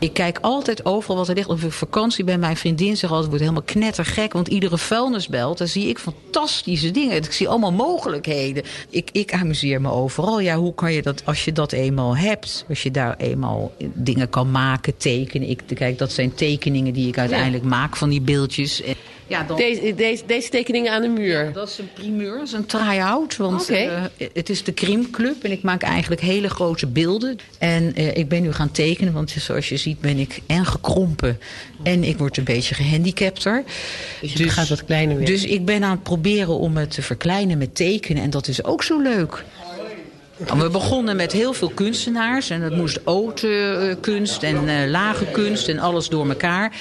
Ik 0.00 0.12
kijk 0.12 0.38
altijd 0.40 0.84
overal 0.84 1.16
wat 1.16 1.28
er 1.28 1.34
ligt. 1.34 1.48
Of 1.48 1.62
ik 1.62 1.72
vakantie 1.72 2.24
ben, 2.24 2.40
mijn 2.40 2.56
vriendin 2.56 2.96
zegt 2.96 3.12
altijd... 3.12 3.28
wordt 3.28 3.42
helemaal 3.42 3.64
knettergek, 3.66 4.32
want 4.32 4.48
iedere 4.48 4.78
vuilnisbelt... 4.78 5.58
daar 5.58 5.68
zie 5.68 5.88
ik 5.88 5.98
fantastische 5.98 6.90
dingen. 6.90 7.16
Ik 7.16 7.32
zie 7.32 7.48
allemaal 7.48 7.72
mogelijkheden. 7.72 8.62
Ik, 8.90 9.08
ik 9.12 9.32
amuseer 9.32 9.80
me 9.80 9.90
overal. 9.90 10.40
Ja, 10.40 10.56
hoe 10.56 10.74
kan 10.74 10.92
je 10.92 11.02
dat, 11.02 11.22
als 11.24 11.44
je 11.44 11.52
dat 11.52 11.72
eenmaal 11.72 12.16
hebt... 12.16 12.64
als 12.68 12.82
je 12.82 12.90
daar 12.90 13.16
eenmaal 13.16 13.72
dingen 13.78 14.28
kan 14.28 14.50
maken, 14.50 14.96
tekenen... 14.96 15.48
Ik, 15.48 15.62
kijk, 15.74 15.98
dat 15.98 16.12
zijn 16.12 16.34
tekeningen 16.34 16.92
die 16.92 17.08
ik 17.08 17.18
uiteindelijk 17.18 17.64
maak 17.64 17.96
van 17.96 18.08
die 18.08 18.20
beeldjes... 18.20 18.82
Ja, 19.28 19.42
dan... 19.42 19.56
Deze, 19.56 19.94
deze, 19.94 20.22
deze 20.26 20.48
tekeningen 20.48 20.92
aan 20.92 21.02
de 21.02 21.08
muur. 21.08 21.52
Dat 21.52 21.68
is 21.68 21.78
een 21.78 21.92
primeur, 21.92 22.38
dat 22.38 22.46
is 22.46 22.52
een 22.52 22.66
try-out. 22.66 23.36
Want 23.36 23.68
eh, 23.68 24.02
het 24.32 24.48
is 24.48 24.64
de 24.64 24.72
Krimclub 24.72 25.44
en 25.44 25.50
ik 25.50 25.62
maak 25.62 25.82
eigenlijk 25.82 26.20
hele 26.20 26.48
grote 26.48 26.86
beelden. 26.86 27.38
En 27.58 27.94
eh, 27.94 28.16
ik 28.16 28.28
ben 28.28 28.42
nu 28.42 28.52
gaan 28.52 28.70
tekenen, 28.70 29.12
want 29.12 29.30
zoals 29.30 29.68
je 29.68 29.76
ziet 29.76 29.87
ben 30.00 30.18
ik 30.18 30.40
en 30.46 30.66
gekrompen... 30.66 31.38
en 31.82 32.04
ik 32.04 32.18
word 32.18 32.36
een 32.36 32.44
beetje 32.44 32.74
gehandicapter. 32.74 33.64
Dus 34.20 34.32
je 34.32 34.48
gaat 34.48 34.68
wat 34.68 34.84
kleiner 34.84 35.16
weer. 35.16 35.26
Dus 35.26 35.44
ik 35.44 35.64
ben 35.64 35.84
aan 35.84 35.90
het 35.90 36.02
proberen 36.02 36.58
om 36.58 36.76
het 36.76 36.90
te 36.90 37.02
verkleinen 37.02 37.58
met 37.58 37.74
tekenen. 37.74 38.22
En 38.22 38.30
dat 38.30 38.48
is 38.48 38.64
ook 38.64 38.82
zo 38.82 39.00
leuk. 39.00 39.44
We 40.56 40.68
begonnen 40.70 41.16
met 41.16 41.32
heel 41.32 41.52
veel 41.52 41.68
kunstenaars. 41.68 42.50
En 42.50 42.60
dat 42.60 42.76
moest 42.76 43.00
haute 43.04 43.96
kunst 44.00 44.42
en 44.42 44.68
eh, 44.68 44.90
lage 44.90 45.24
kunst 45.24 45.68
en 45.68 45.78
alles 45.78 46.08
door 46.08 46.28
elkaar. 46.28 46.76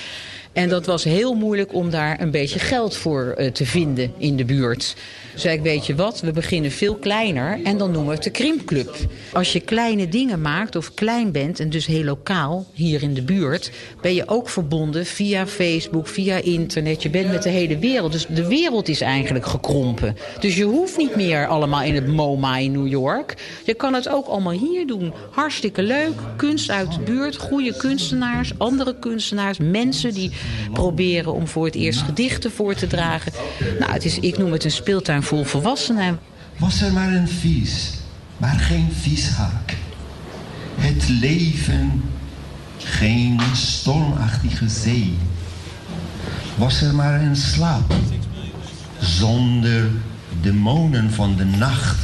En 0.57 0.69
dat 0.69 0.85
was 0.85 1.03
heel 1.03 1.33
moeilijk 1.33 1.73
om 1.73 1.89
daar 1.89 2.21
een 2.21 2.31
beetje 2.31 2.59
geld 2.59 2.95
voor 2.95 3.33
eh, 3.37 3.51
te 3.51 3.65
vinden 3.65 4.13
in 4.17 4.35
de 4.35 4.45
buurt. 4.45 4.95
Toen 5.31 5.39
zei 5.39 5.57
ik, 5.57 5.63
weet 5.63 5.85
je 5.85 5.95
wat, 5.95 6.19
we 6.19 6.31
beginnen 6.31 6.71
veel 6.71 6.95
kleiner 6.95 7.59
en 7.63 7.77
dan 7.77 7.91
noemen 7.91 8.09
we 8.09 8.15
het 8.15 8.23
de 8.23 8.29
Krimclub. 8.29 8.95
Als 9.33 9.53
je 9.53 9.59
kleine 9.59 10.09
dingen 10.09 10.41
maakt 10.41 10.75
of 10.75 10.93
klein 10.93 11.31
bent 11.31 11.59
en 11.59 11.69
dus 11.69 11.85
heel 11.85 12.03
lokaal 12.03 12.65
hier 12.73 13.03
in 13.03 13.13
de 13.13 13.21
buurt... 13.21 13.71
ben 14.01 14.13
je 14.13 14.27
ook 14.27 14.49
verbonden 14.49 15.05
via 15.05 15.47
Facebook, 15.47 16.07
via 16.07 16.41
internet. 16.41 17.03
Je 17.03 17.09
bent 17.09 17.31
met 17.31 17.43
de 17.43 17.49
hele 17.49 17.77
wereld. 17.77 18.11
Dus 18.11 18.25
de 18.29 18.47
wereld 18.47 18.87
is 18.87 19.01
eigenlijk 19.01 19.45
gekrompen. 19.45 20.17
Dus 20.39 20.55
je 20.55 20.63
hoeft 20.63 20.97
niet 20.97 21.15
meer 21.15 21.47
allemaal 21.47 21.83
in 21.83 21.95
het 21.95 22.07
MoMA 22.07 22.57
in 22.57 22.71
New 22.71 22.87
York. 22.87 23.33
Je 23.65 23.73
kan 23.73 23.93
het 23.93 24.09
ook 24.09 24.27
allemaal 24.27 24.53
hier 24.53 24.87
doen. 24.87 25.13
Hartstikke 25.31 25.83
leuk. 25.83 26.13
Kunst 26.35 26.69
uit 26.69 26.91
de 26.91 26.99
buurt, 26.99 27.37
goede 27.37 27.77
kunstenaars, 27.77 28.51
andere 28.57 28.95
kunstenaars, 28.99 29.57
mensen 29.57 30.13
die 30.13 30.31
proberen 30.73 31.33
om 31.33 31.47
voor 31.47 31.65
het 31.65 31.75
eerst 31.75 32.01
gedichten 32.01 32.51
voor 32.51 32.73
te 32.73 32.87
dragen. 32.87 33.31
Nou, 33.79 33.91
het 33.91 34.05
is, 34.05 34.19
ik 34.19 34.37
noem 34.37 34.51
het 34.51 34.63
een 34.63 34.71
speeltuin 34.71 35.23
vol 35.23 35.43
volwassenen. 35.43 36.19
Was 36.57 36.81
er 36.81 36.93
maar 36.93 37.13
een 37.13 37.27
vis, 37.29 37.93
maar 38.37 38.59
geen 38.59 38.89
vishaak. 39.01 39.75
Het 40.75 41.09
leven, 41.09 42.03
geen 42.77 43.39
stormachtige 43.53 44.69
zee. 44.69 45.17
Was 46.55 46.81
er 46.81 46.95
maar 46.95 47.21
een 47.21 47.35
slaap, 47.35 47.93
zonder 48.99 49.89
demonen 50.41 51.11
van 51.11 51.35
de 51.35 51.45
nacht. 51.45 51.97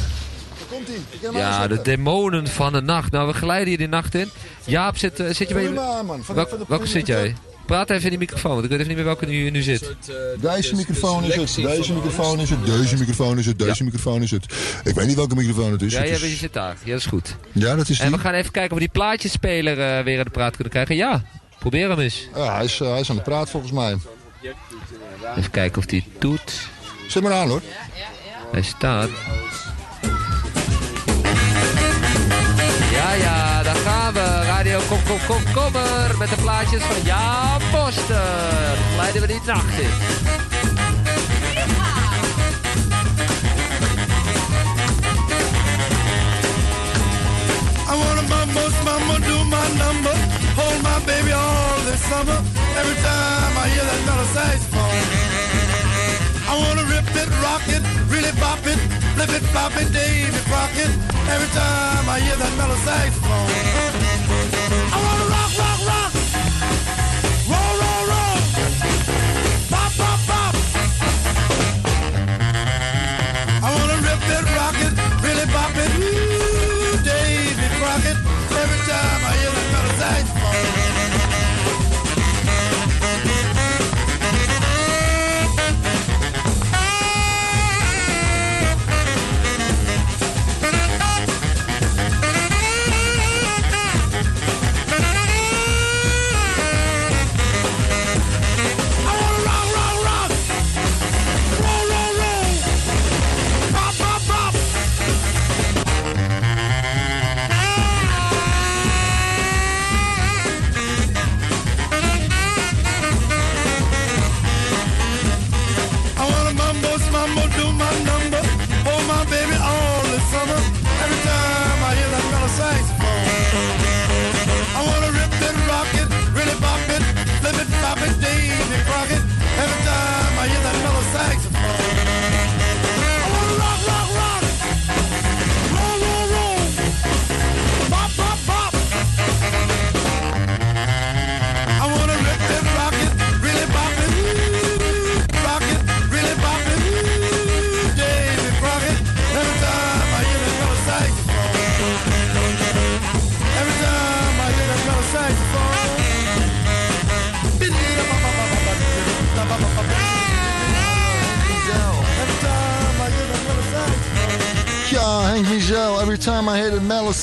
Ja, 1.32 1.66
de 1.68 1.80
demonen 1.82 2.46
van 2.46 2.72
de 2.72 2.80
nacht. 2.82 3.10
Nou, 3.12 3.26
we 3.26 3.32
glijden 3.32 3.68
hier 3.68 3.78
die 3.78 3.88
nacht 3.88 4.14
in. 4.14 4.28
Jaap, 4.64 4.96
zit, 4.98 5.20
eh, 5.20 5.34
zit 5.34 5.48
je 5.48 5.54
bij... 5.54 5.72
Welk- 5.72 6.24
van 6.24 6.34
de 6.34 6.64
welke 6.68 6.86
zit 6.86 7.06
jij? 7.06 7.34
Praat 7.66 7.90
even 7.90 8.02
in 8.04 8.08
die 8.10 8.18
microfoon, 8.18 8.52
want 8.52 8.64
ik 8.64 8.70
weet 8.70 8.78
even 8.78 8.88
niet 8.88 9.04
meer 9.04 9.06
welke 9.14 9.26
nu, 9.26 9.50
nu 9.50 9.62
zit. 9.62 9.94
Deze 10.40 10.74
microfoon 10.76 11.24
is 11.24 11.34
het, 11.34 11.54
deze 11.66 11.92
microfoon 11.92 12.40
is 12.40 12.50
het, 12.50 12.66
deze 12.66 12.96
microfoon 12.96 13.38
is 13.38 13.46
het, 13.46 13.58
deze 13.58 13.84
microfoon 13.84 14.22
is 14.22 14.30
het. 14.30 14.44
Ik 14.84 14.94
weet 14.94 15.06
niet 15.06 15.16
welke 15.16 15.34
microfoon 15.34 15.72
het 15.72 15.82
is. 15.82 15.92
Ja, 15.92 15.98
Het 15.98 16.06
jij 16.06 16.16
is- 16.16 16.22
weet, 16.22 16.30
je 16.30 16.36
zit 16.36 16.52
daar. 16.52 16.76
Ja, 16.84 16.90
dat 16.90 16.98
is 17.00 17.06
goed. 17.06 17.36
ja 17.52 17.74
dat 17.76 17.88
is 17.88 18.00
En 18.00 18.12
we 18.12 18.18
gaan 18.18 18.32
even 18.34 18.50
kijken 18.52 18.70
of 18.72 18.78
we 18.78 18.84
die 18.84 18.92
plaatjesspeler 18.92 19.80
eh, 19.80 20.04
weer 20.04 20.18
aan 20.18 20.24
de 20.24 20.30
praat 20.30 20.52
kunnen 20.54 20.72
krijgen. 20.72 20.96
Ja, 20.96 21.22
probeer 21.58 21.88
hem 21.88 21.98
eens. 22.00 22.28
Ja, 22.34 22.54
hij 22.54 22.64
is, 22.64 22.80
eh, 22.80 22.90
hij 22.90 23.00
is 23.00 23.10
aan 23.10 23.16
de 23.16 23.22
praat 23.22 23.50
volgens 23.50 23.72
mij. 23.72 23.96
Even 25.36 25.50
kijken 25.50 25.82
of 25.82 25.90
hij 25.90 26.04
het 26.10 26.20
doet. 26.20 26.68
Zet 27.08 27.22
maar 27.22 27.32
aan 27.32 27.48
hoor. 27.48 27.62
Hij 28.52 28.62
staat. 28.62 29.08
Ja, 32.92 33.12
ja, 33.12 33.43
radio. 34.64 34.80
Kom, 34.88 34.98
kom, 35.06 35.18
kom, 35.26 35.52
kom 35.52 35.74
er. 35.76 36.18
Met 36.18 36.28
de 36.28 36.36
plaatjes 36.36 36.82
van 36.82 37.02
Jaap 37.04 37.62
Poster. 37.72 38.76
Leiden 38.96 39.20
we 39.20 39.26
die 39.26 39.40
nacht 39.46 39.78
in. 39.78 39.92
I 47.90 47.96
wanna 48.00 48.22
mama's 48.28 48.76
mama, 48.84 49.18
do 49.28 49.36
my 49.44 49.66
number. 49.82 50.16
Hold 50.56 50.82
my 50.82 50.98
baby 51.06 51.32
all 51.32 51.78
this 51.88 52.00
summer. 52.10 52.40
Every 52.80 52.98
time 53.08 53.54
I 53.62 53.66
hear 53.72 53.84
that 53.90 54.02
metal 54.08 54.28
saxophone. 54.36 55.02
I 56.50 56.54
wanna 56.62 56.84
rip 56.94 57.08
it, 57.22 57.30
rock 57.42 57.66
it, 57.76 57.82
really 58.08 58.32
bop 58.40 58.66
it, 58.72 58.78
live 59.18 59.34
it, 59.38 59.44
pop 59.52 59.76
it, 59.80 59.92
David 59.92 60.44
Crockett. 60.48 60.92
Every 61.34 61.50
time 61.60 62.08
I 62.08 62.20
hear 62.20 62.36
that 62.36 62.52
metal 62.56 62.76
saxophone. 62.76 64.53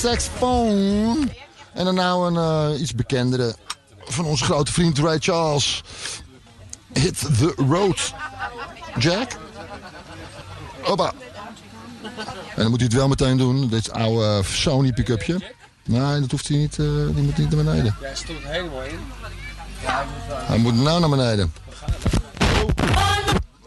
Saxophone. 0.02 1.28
En 1.74 1.86
dan 1.86 1.96
nou 1.96 2.36
een 2.36 2.74
eh, 2.74 2.82
iets 2.82 2.96
bekendere 2.96 3.56
van 4.00 4.26
onze 4.26 4.44
grote 4.44 4.72
vriend 4.72 5.00
Ray 5.00 5.20
Charles. 5.20 5.84
Hit 6.94 7.20
the 7.20 7.54
road, 7.70 8.14
Jack. 8.98 9.38
Hoppa. 10.82 11.14
En 12.56 12.62
dan 12.62 12.70
moet 12.70 12.80
hij 12.80 12.88
het 12.88 12.94
wel 12.94 13.08
meteen 13.08 13.38
doen, 13.38 13.68
dit 13.68 13.92
oude 13.92 14.44
Sony 14.44 14.94
pick-upje. 14.94 15.54
Nee, 15.84 16.20
dat 16.20 16.32
hoeft 16.32 16.48
hij 16.48 16.58
niet, 16.58 16.80
eh, 16.80 16.86
die 16.86 17.24
moet 17.24 17.38
niet 17.38 17.52
naar 17.52 17.64
beneden. 17.64 17.96
Jij 18.02 18.16
stond 18.16 18.40
helemaal 18.42 18.84
in. 18.84 19.00
Hij 20.28 20.58
moet 20.58 20.76
nou 20.76 21.00
naar 21.00 21.10
beneden. 21.10 21.54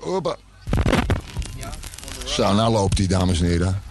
Hoppa. 0.01 0.37
Zo, 2.25 2.55
nou 2.55 2.73
loopt 2.73 2.99
hij, 2.99 3.07
dames 3.07 3.41
en 3.41 3.47
heren. 3.47 3.83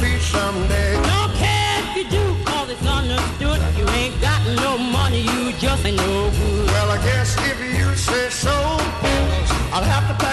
feet 0.00 0.20
someday. 0.20 0.94
Don't 0.94 1.32
care 1.36 1.76
if 1.84 1.96
you 1.96 2.04
do, 2.08 2.24
cause 2.44 2.70
it's 2.70 2.86
understood. 2.86 3.60
You 3.78 3.86
ain't 4.00 4.18
got 4.20 4.40
no 4.64 4.78
money, 4.78 5.20
you 5.20 5.52
just 5.52 5.84
ain't 5.84 5.96
no 5.96 6.30
good. 6.30 6.66
Well, 6.72 6.90
I 6.90 6.98
guess 7.04 7.36
if 7.50 7.58
you 7.78 7.94
say 7.94 8.30
so, 8.30 8.56
I'll 9.72 9.88
have 9.94 10.06
to 10.10 10.29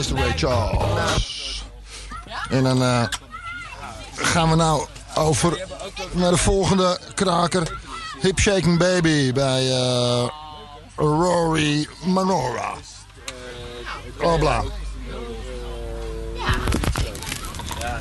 Mr. 0.00 0.14
Ray 0.14 0.32
Charles. 0.36 1.64
En 2.50 2.62
dan 2.62 2.82
eh, 2.82 3.04
gaan 4.14 4.50
we 4.50 4.56
nou 4.56 4.86
over 5.14 5.66
naar 6.12 6.30
de 6.30 6.36
volgende 6.36 6.98
kraker. 7.14 7.78
Hip 8.20 8.38
Shaking 8.38 8.78
Baby 8.78 9.32
bij 9.32 9.70
eh, 9.70 10.28
Rory 10.96 11.88
Manora. 12.04 12.72
Obla. 14.20 14.62
Ja. 17.80 18.00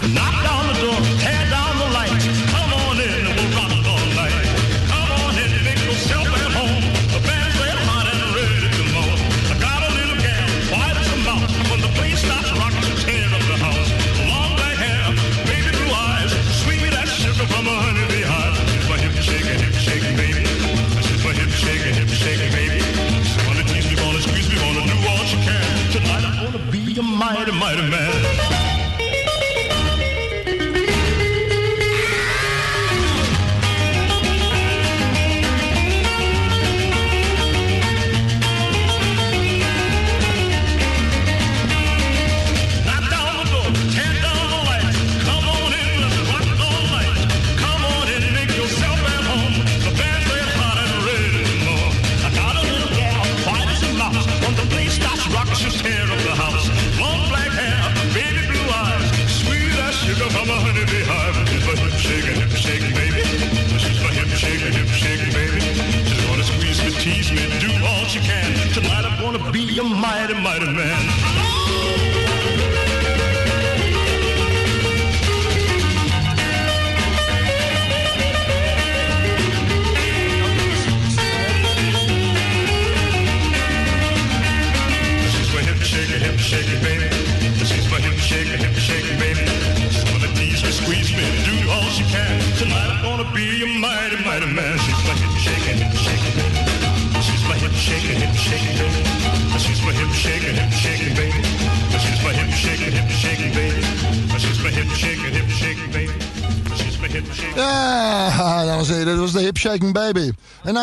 Knocked 0.00 0.50
on 0.50 0.72
the 0.72 0.80
door, 0.80 1.47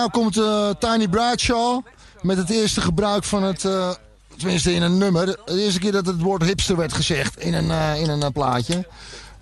Nu 0.05 0.11
komt 0.11 0.37
uh, 0.37 0.69
Tiny 0.79 1.07
Bradshaw 1.07 1.81
met 2.21 2.37
het 2.37 2.49
eerste 2.49 2.81
gebruik 2.81 3.23
van 3.23 3.43
het... 3.43 3.63
Uh, 3.63 3.89
tenminste 4.37 4.73
in 4.73 4.81
een 4.81 4.97
nummer. 4.97 5.25
De 5.25 5.61
eerste 5.61 5.79
keer 5.79 5.91
dat 5.91 6.05
het 6.05 6.21
woord 6.21 6.43
hipster 6.43 6.77
werd 6.77 6.93
gezegd 6.93 7.39
in 7.39 7.53
een, 7.53 7.71
eh, 7.71 8.01
in 8.01 8.09
een 8.09 8.31
plaatje. 8.31 8.87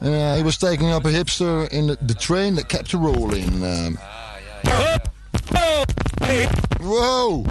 Uh, 0.01 0.09
he 0.09 0.43
was 0.43 0.57
taking 0.57 0.93
up 0.93 1.05
a 1.05 1.09
hipster 1.09 1.71
in 1.71 1.97
the, 2.05 2.15
train 2.15 2.55
that 2.55 2.65
kept 2.65 2.93
a 2.93 2.97
rolling. 2.97 3.59
Wow! 6.79 7.43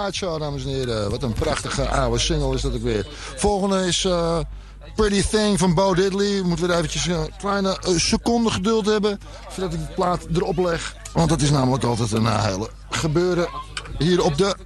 Bradshaw, 0.00 0.40
dames 0.40 0.64
en 0.64 0.70
heren. 0.70 1.10
Wat 1.10 1.22
een 1.22 1.32
prachtige 1.32 1.88
oude 1.88 2.18
single 2.18 2.54
is 2.54 2.60
dat 2.60 2.74
ook 2.74 2.82
weer. 2.82 3.06
Volgende 3.36 3.86
is 3.86 4.04
eh, 4.04 4.38
Pretty 4.94 5.22
Thing 5.22 5.58
van 5.58 5.74
Bo 5.74 5.94
Diddley. 5.94 6.42
Moeten 6.42 6.66
we 6.66 6.72
er 6.72 6.78
eventjes 6.78 7.06
een 7.06 7.30
kleine 7.38 7.78
eh, 7.80 7.96
seconde 7.96 8.50
geduld 8.50 8.86
hebben... 8.86 9.20
voordat 9.48 9.72
ik 9.72 9.78
de 9.78 9.92
plaat 9.94 10.26
erop 10.32 10.58
leg. 10.58 10.94
Want 11.12 11.28
dat 11.28 11.40
is 11.40 11.50
namelijk 11.50 11.84
altijd 11.84 12.12
een 12.12 12.26
eh, 12.26 12.44
hele 12.44 12.70
gebeuren 12.90 13.48
hier 13.98 14.22
op 14.22 14.36
de... 14.36 14.56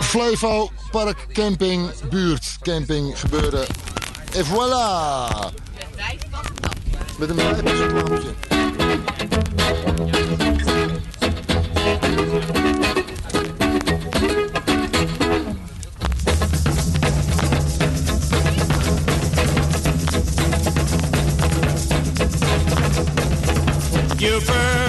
Flevo 0.00 0.70
Park 0.90 1.26
Camping 1.32 1.90
Buurt 2.10 2.56
Camping 2.62 3.20
gebeuren. 3.20 3.66
En 4.34 4.44
voilà! 4.44 5.28
Met 7.18 7.28
een 7.28 7.36
wijf 7.36 7.60
you 24.20 24.40
first. 24.40 24.87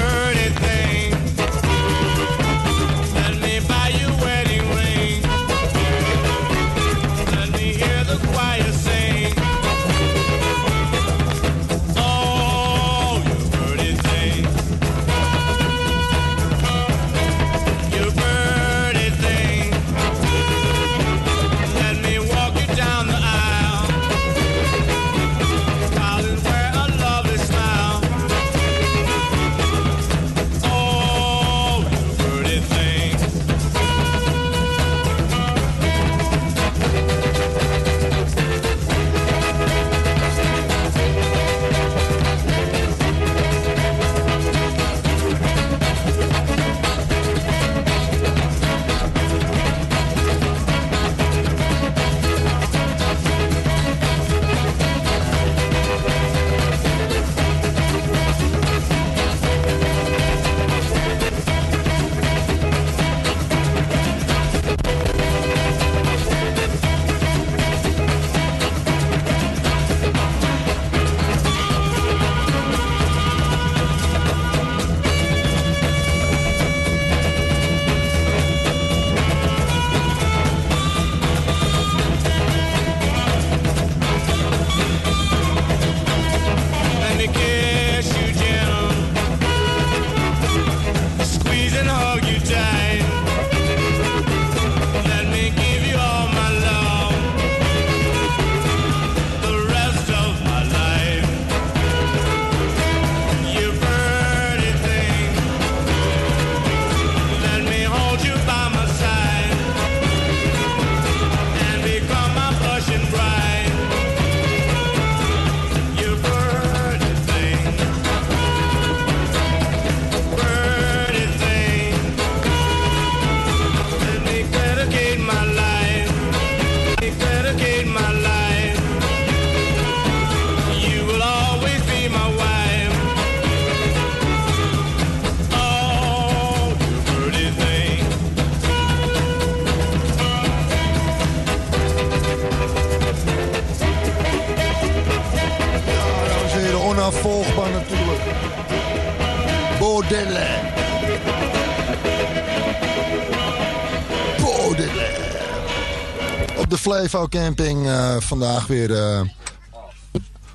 EVO 156.99 157.27
Camping 157.27 157.87
eh, 157.87 158.15
vandaag 158.19 158.67
weer. 158.67 158.95
Eh. 158.95 159.21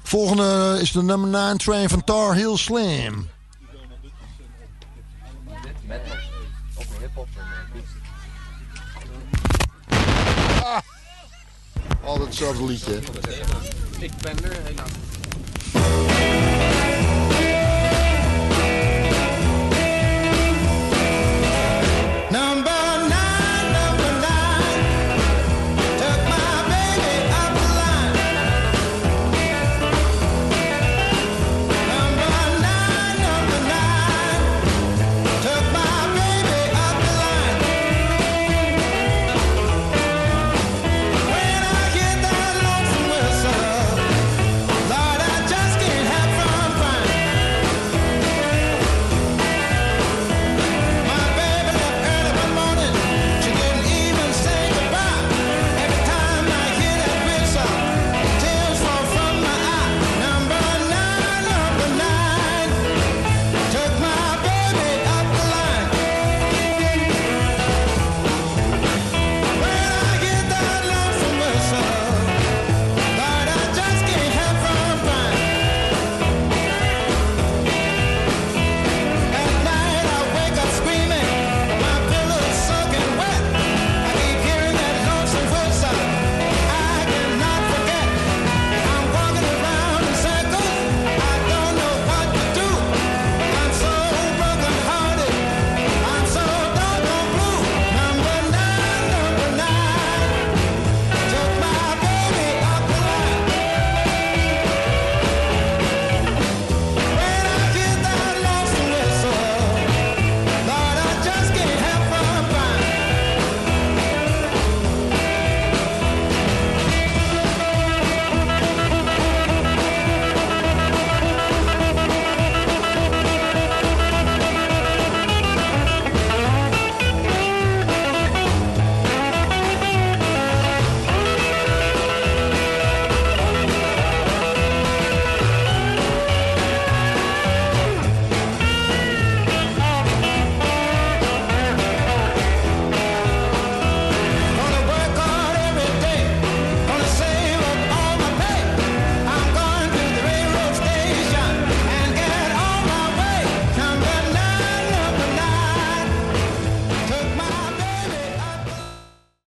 volgende 0.03 0.79
is 0.81 0.93
de 0.93 1.03
nummer 1.03 1.29
9 1.29 1.59
train 1.59 1.89
van 1.89 2.05
Tar 2.05 2.35
Heel 2.35 2.57
Slim. 2.59 3.29
Ah! 10.63 10.81
Altijd 12.05 12.27
hetzelfde 12.27 12.65
liedje. 12.65 13.01